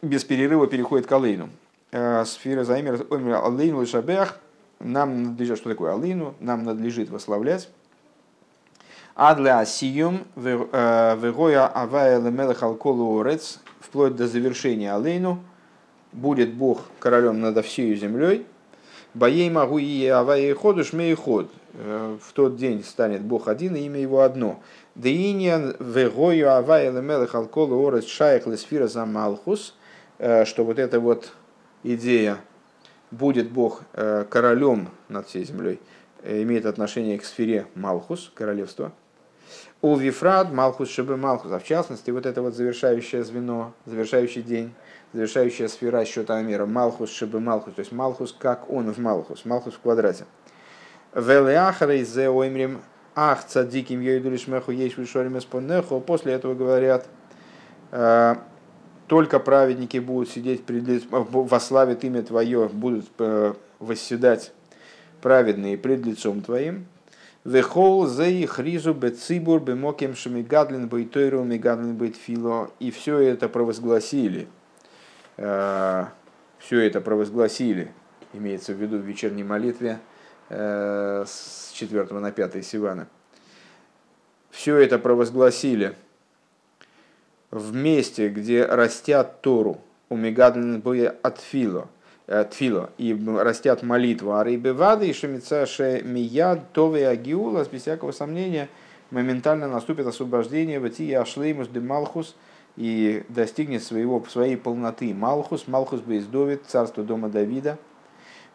Без 0.00 0.24
перерыва 0.24 0.66
переходит 0.66 1.06
к 1.06 1.12
Алейну. 1.12 1.50
Э, 1.90 2.24
сфера 2.24 2.64
Займер 2.64 3.06
Алейну 3.10 3.84
Шабех. 3.86 4.38
Нам 4.78 5.24
надлежит, 5.24 5.58
что 5.58 5.70
такое 5.70 5.94
Алейну? 5.94 6.34
Нам 6.40 6.64
надлежит 6.64 7.10
восславлять. 7.10 7.68
Адля 9.16 9.58
Асиюм 9.58 10.20
Вегоя 10.36 11.66
Авая 11.66 12.20
Лемелех 12.20 12.62
Алколу 12.62 13.24
вплоть 13.80 14.14
до 14.14 14.28
завершения 14.28 14.94
Алейну 14.94 15.42
будет 16.12 16.54
Бог 16.54 16.84
королем 17.00 17.40
над 17.40 17.64
всей 17.64 17.96
землей, 17.96 18.46
Боей 19.18 19.50
могу 19.50 19.78
и 19.78 20.06
авай 20.06 20.52
ходу 20.52 20.84
шмей 20.84 21.12
ход. 21.14 21.50
Э, 21.74 22.16
в 22.22 22.32
тот 22.34 22.56
день 22.56 22.84
станет 22.84 23.20
Бог 23.20 23.48
один, 23.48 23.74
и 23.74 23.80
имя 23.80 23.98
его 23.98 24.20
одно. 24.20 24.62
Деиньян 24.94 25.74
вегою 25.80 26.54
авай 26.54 26.88
лемелех 26.88 27.34
алколу 27.34 27.84
орес 27.84 28.06
шайх 28.06 28.46
лесфира 28.46 28.86
за 28.86 29.04
малхус. 29.06 29.74
Э, 30.18 30.44
что 30.44 30.64
вот 30.64 30.78
эта 30.78 31.00
вот 31.00 31.32
идея 31.82 32.38
будет 33.10 33.50
Бог 33.50 33.82
э, 33.94 34.24
королем 34.30 34.88
над 35.08 35.26
всей 35.26 35.44
землей, 35.44 35.80
имеет 36.22 36.64
отношение 36.64 37.18
к 37.18 37.24
сфере 37.24 37.66
Малхус, 37.74 38.30
королевства. 38.32 38.92
У 39.82 39.96
Вифрат, 39.96 40.52
Малхус 40.52 40.90
Шебе 40.90 41.16
Малхус, 41.16 41.50
а 41.50 41.58
в 41.58 41.64
частности, 41.64 42.12
вот 42.12 42.24
это 42.24 42.40
вот 42.40 42.54
завершающее 42.54 43.24
звено, 43.24 43.72
завершающий 43.84 44.42
день, 44.42 44.72
завершающая 45.12 45.68
сфера 45.68 46.04
счета 46.04 46.36
Амира, 46.36 46.66
Малхус 46.66 47.10
Шибы 47.10 47.40
Малхус, 47.40 47.74
то 47.74 47.80
есть 47.80 47.92
Малхус 47.92 48.34
как 48.38 48.70
он 48.70 48.92
в 48.92 48.98
Малхус, 48.98 49.44
Малхус 49.44 49.74
в 49.74 49.80
квадрате. 49.80 50.24
Велеахарей 51.14 52.04
зе 52.04 52.28
оймрим 52.28 52.80
ах 53.14 53.44
цадиким 53.44 54.00
есть 54.00 54.98
вишорим 54.98 55.38
эспонеху. 55.38 56.00
После 56.00 56.34
этого 56.34 56.54
говорят, 56.54 57.06
«Э, 57.90 58.36
только 59.06 59.40
праведники 59.40 59.98
будут 59.98 60.28
сидеть 60.28 60.64
пред 60.64 61.04
во 61.10 61.60
славе 61.60 61.98
имя 62.02 62.22
Твое, 62.22 62.68
будут 62.68 63.06
э, 63.18 63.54
восседать 63.78 64.52
праведные 65.22 65.78
пред 65.78 66.04
лицом 66.04 66.42
Твоим. 66.42 66.86
Вехол 67.44 68.06
зей 68.06 68.44
хризу 68.44 68.92
бецибур 68.92 69.60
бемоким 69.60 70.14
шамигадлин 70.14 70.86
бейтойру 70.88 71.42
мигадлин 71.42 71.96
бейтфило. 71.96 72.70
И 72.78 72.90
все 72.90 73.18
это 73.18 73.48
провозгласили– 73.48 74.46
Э, 74.57 74.57
все 75.38 76.80
это 76.80 77.00
провозгласили, 77.00 77.92
имеется 78.32 78.72
в 78.72 78.76
виду 78.76 78.98
в 78.98 79.02
вечерней 79.02 79.44
молитве 79.44 80.00
э, 80.48 81.24
с 81.26 81.70
4 81.72 82.04
на 82.04 82.32
5 82.32 82.64
Сивана. 82.64 83.06
Все 84.50 84.76
это 84.76 84.98
провозгласили 84.98 85.94
в 87.50 87.74
месте, 87.74 88.28
где 88.28 88.64
растят 88.64 89.40
Тору, 89.40 89.80
у 90.08 90.16
Мегадлин 90.16 90.82
от 91.22 91.38
Фило, 91.38 91.88
э, 92.26 92.44
тфило, 92.44 92.90
и 92.98 93.16
растят 93.38 93.82
молитву, 93.82 94.34
а 94.34 94.44
рейбе 94.44 94.72
вады 94.72 95.08
и 95.08 95.12
шемица 95.12 95.66
мияд 96.02 96.72
тове 96.72 97.08
агиула, 97.08 97.64
без 97.70 97.82
всякого 97.82 98.12
сомнения, 98.12 98.68
моментально 99.10 99.68
наступит 99.68 100.06
освобождение 100.06 100.80
в 100.80 100.86
и 100.86 101.12
ашлеймус 101.12 101.68
де 101.68 101.80
малхус, 101.80 102.34
и 102.78 103.24
достигнет 103.28 103.82
своего, 103.82 104.24
своей 104.28 104.56
полноты. 104.56 105.12
Малхус, 105.12 105.66
Малхус 105.66 106.00
Бейздовит, 106.00 106.66
царство 106.68 107.02
дома 107.02 107.28
Давида, 107.28 107.76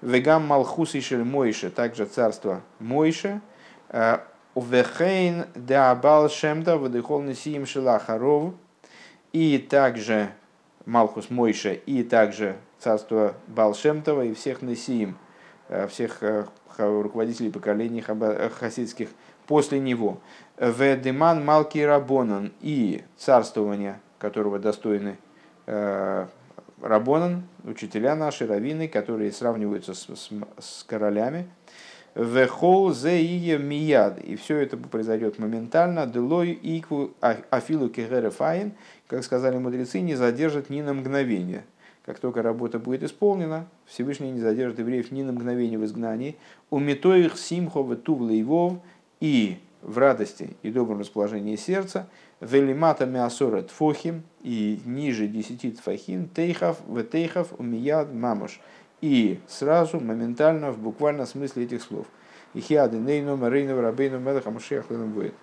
Вегам 0.01 0.47
Малхус 0.47 0.95
и 0.95 1.15
Мойше, 1.17 1.69
также 1.69 2.05
царство 2.05 2.62
Мойше, 2.79 3.41
э, 3.89 4.19
Увехейн 4.55 5.47
Деабал 5.55 6.29
Шемда, 6.29 6.77
Вадыхол 6.77 7.21
Несиим 7.21 7.65
Шилахаров, 7.65 8.53
и 9.33 9.57
также 9.57 10.29
Малхус 10.86 11.29
Мойше, 11.29 11.73
и 11.86 12.01
также 12.01 12.55
царство 12.79 13.36
Балшемтова 13.47 14.23
и 14.23 14.33
всех 14.33 14.62
Несиим, 14.62 15.17
э, 15.67 15.86
всех 15.88 16.23
э, 16.23 16.45
руководителей 16.77 17.51
поколений 17.51 18.01
хасидских 18.01 19.09
после 19.47 19.81
него. 19.81 20.19
Ведеман 20.57 21.43
Малки 21.43 21.79
Рабонан 21.79 22.53
и 22.62 23.03
царствование 23.17 23.99
которого 24.23 24.57
достойны 24.57 25.17
э, 25.65 26.27
Рабонан, 26.81 27.43
учителя 27.65 28.15
наши, 28.15 28.47
раввины, 28.47 28.88
которые 28.88 29.33
сравниваются 29.33 29.93
с, 29.93 30.07
с, 30.07 30.29
с 30.59 30.83
королями. 30.86 31.45
Вехол 32.15 32.93
зе 32.93 33.57
мияд. 33.57 34.23
И 34.23 34.38
все 34.38 34.59
это 34.59 34.77
произойдет 34.77 35.39
моментально. 35.39 36.07
Делой 36.07 36.57
икву 36.62 37.12
а, 37.19 37.36
афилу 37.49 37.89
кегерефайн, 37.89 38.71
как 39.07 39.25
сказали 39.25 39.57
мудрецы, 39.57 39.99
не 39.99 40.15
задержит 40.15 40.69
ни 40.69 40.81
на 40.81 40.93
мгновение. 40.93 41.65
Как 42.05 42.19
только 42.19 42.41
работа 42.41 42.79
будет 42.79 43.03
исполнена, 43.03 43.67
Всевышний 43.86 44.31
не 44.31 44.39
задержит 44.39 44.79
евреев 44.79 45.12
ни 45.12 45.23
на 45.23 45.33
мгновение 45.33 45.77
в 45.77 45.83
изгнании. 45.83 46.38
У 46.69 46.79
метоих 46.79 47.38
симхова 47.38 47.97
тувлейвов 47.97 48.77
и 49.19 49.57
в 49.81 49.97
радости 49.97 50.55
и 50.63 50.71
добром 50.71 51.01
расположении 51.01 51.57
сердца, 51.57 52.07
велимата 52.43 53.06
миасора 53.06 53.62
тфохим 53.63 54.23
и 54.43 54.82
ниже 54.86 55.27
десяти 55.27 55.71
тфахим, 55.71 56.27
тейхав, 56.27 56.77
в 56.86 57.03
тейхав, 57.03 57.53
умияд 57.58 58.13
мамуш. 58.13 58.60
И 59.01 59.39
сразу, 59.47 59.99
моментально, 59.99 60.71
в 60.71 60.79
буквальном 60.79 61.25
смысле 61.25 61.63
этих 61.63 61.82
слов. 61.82 62.06
Ихиады 62.53 62.97
нейну 62.97 63.36
марейну 63.36 63.82
рабейну 63.82 64.19
мелаха 64.19 64.51
машиах 64.51 64.88
будет. 64.88 65.34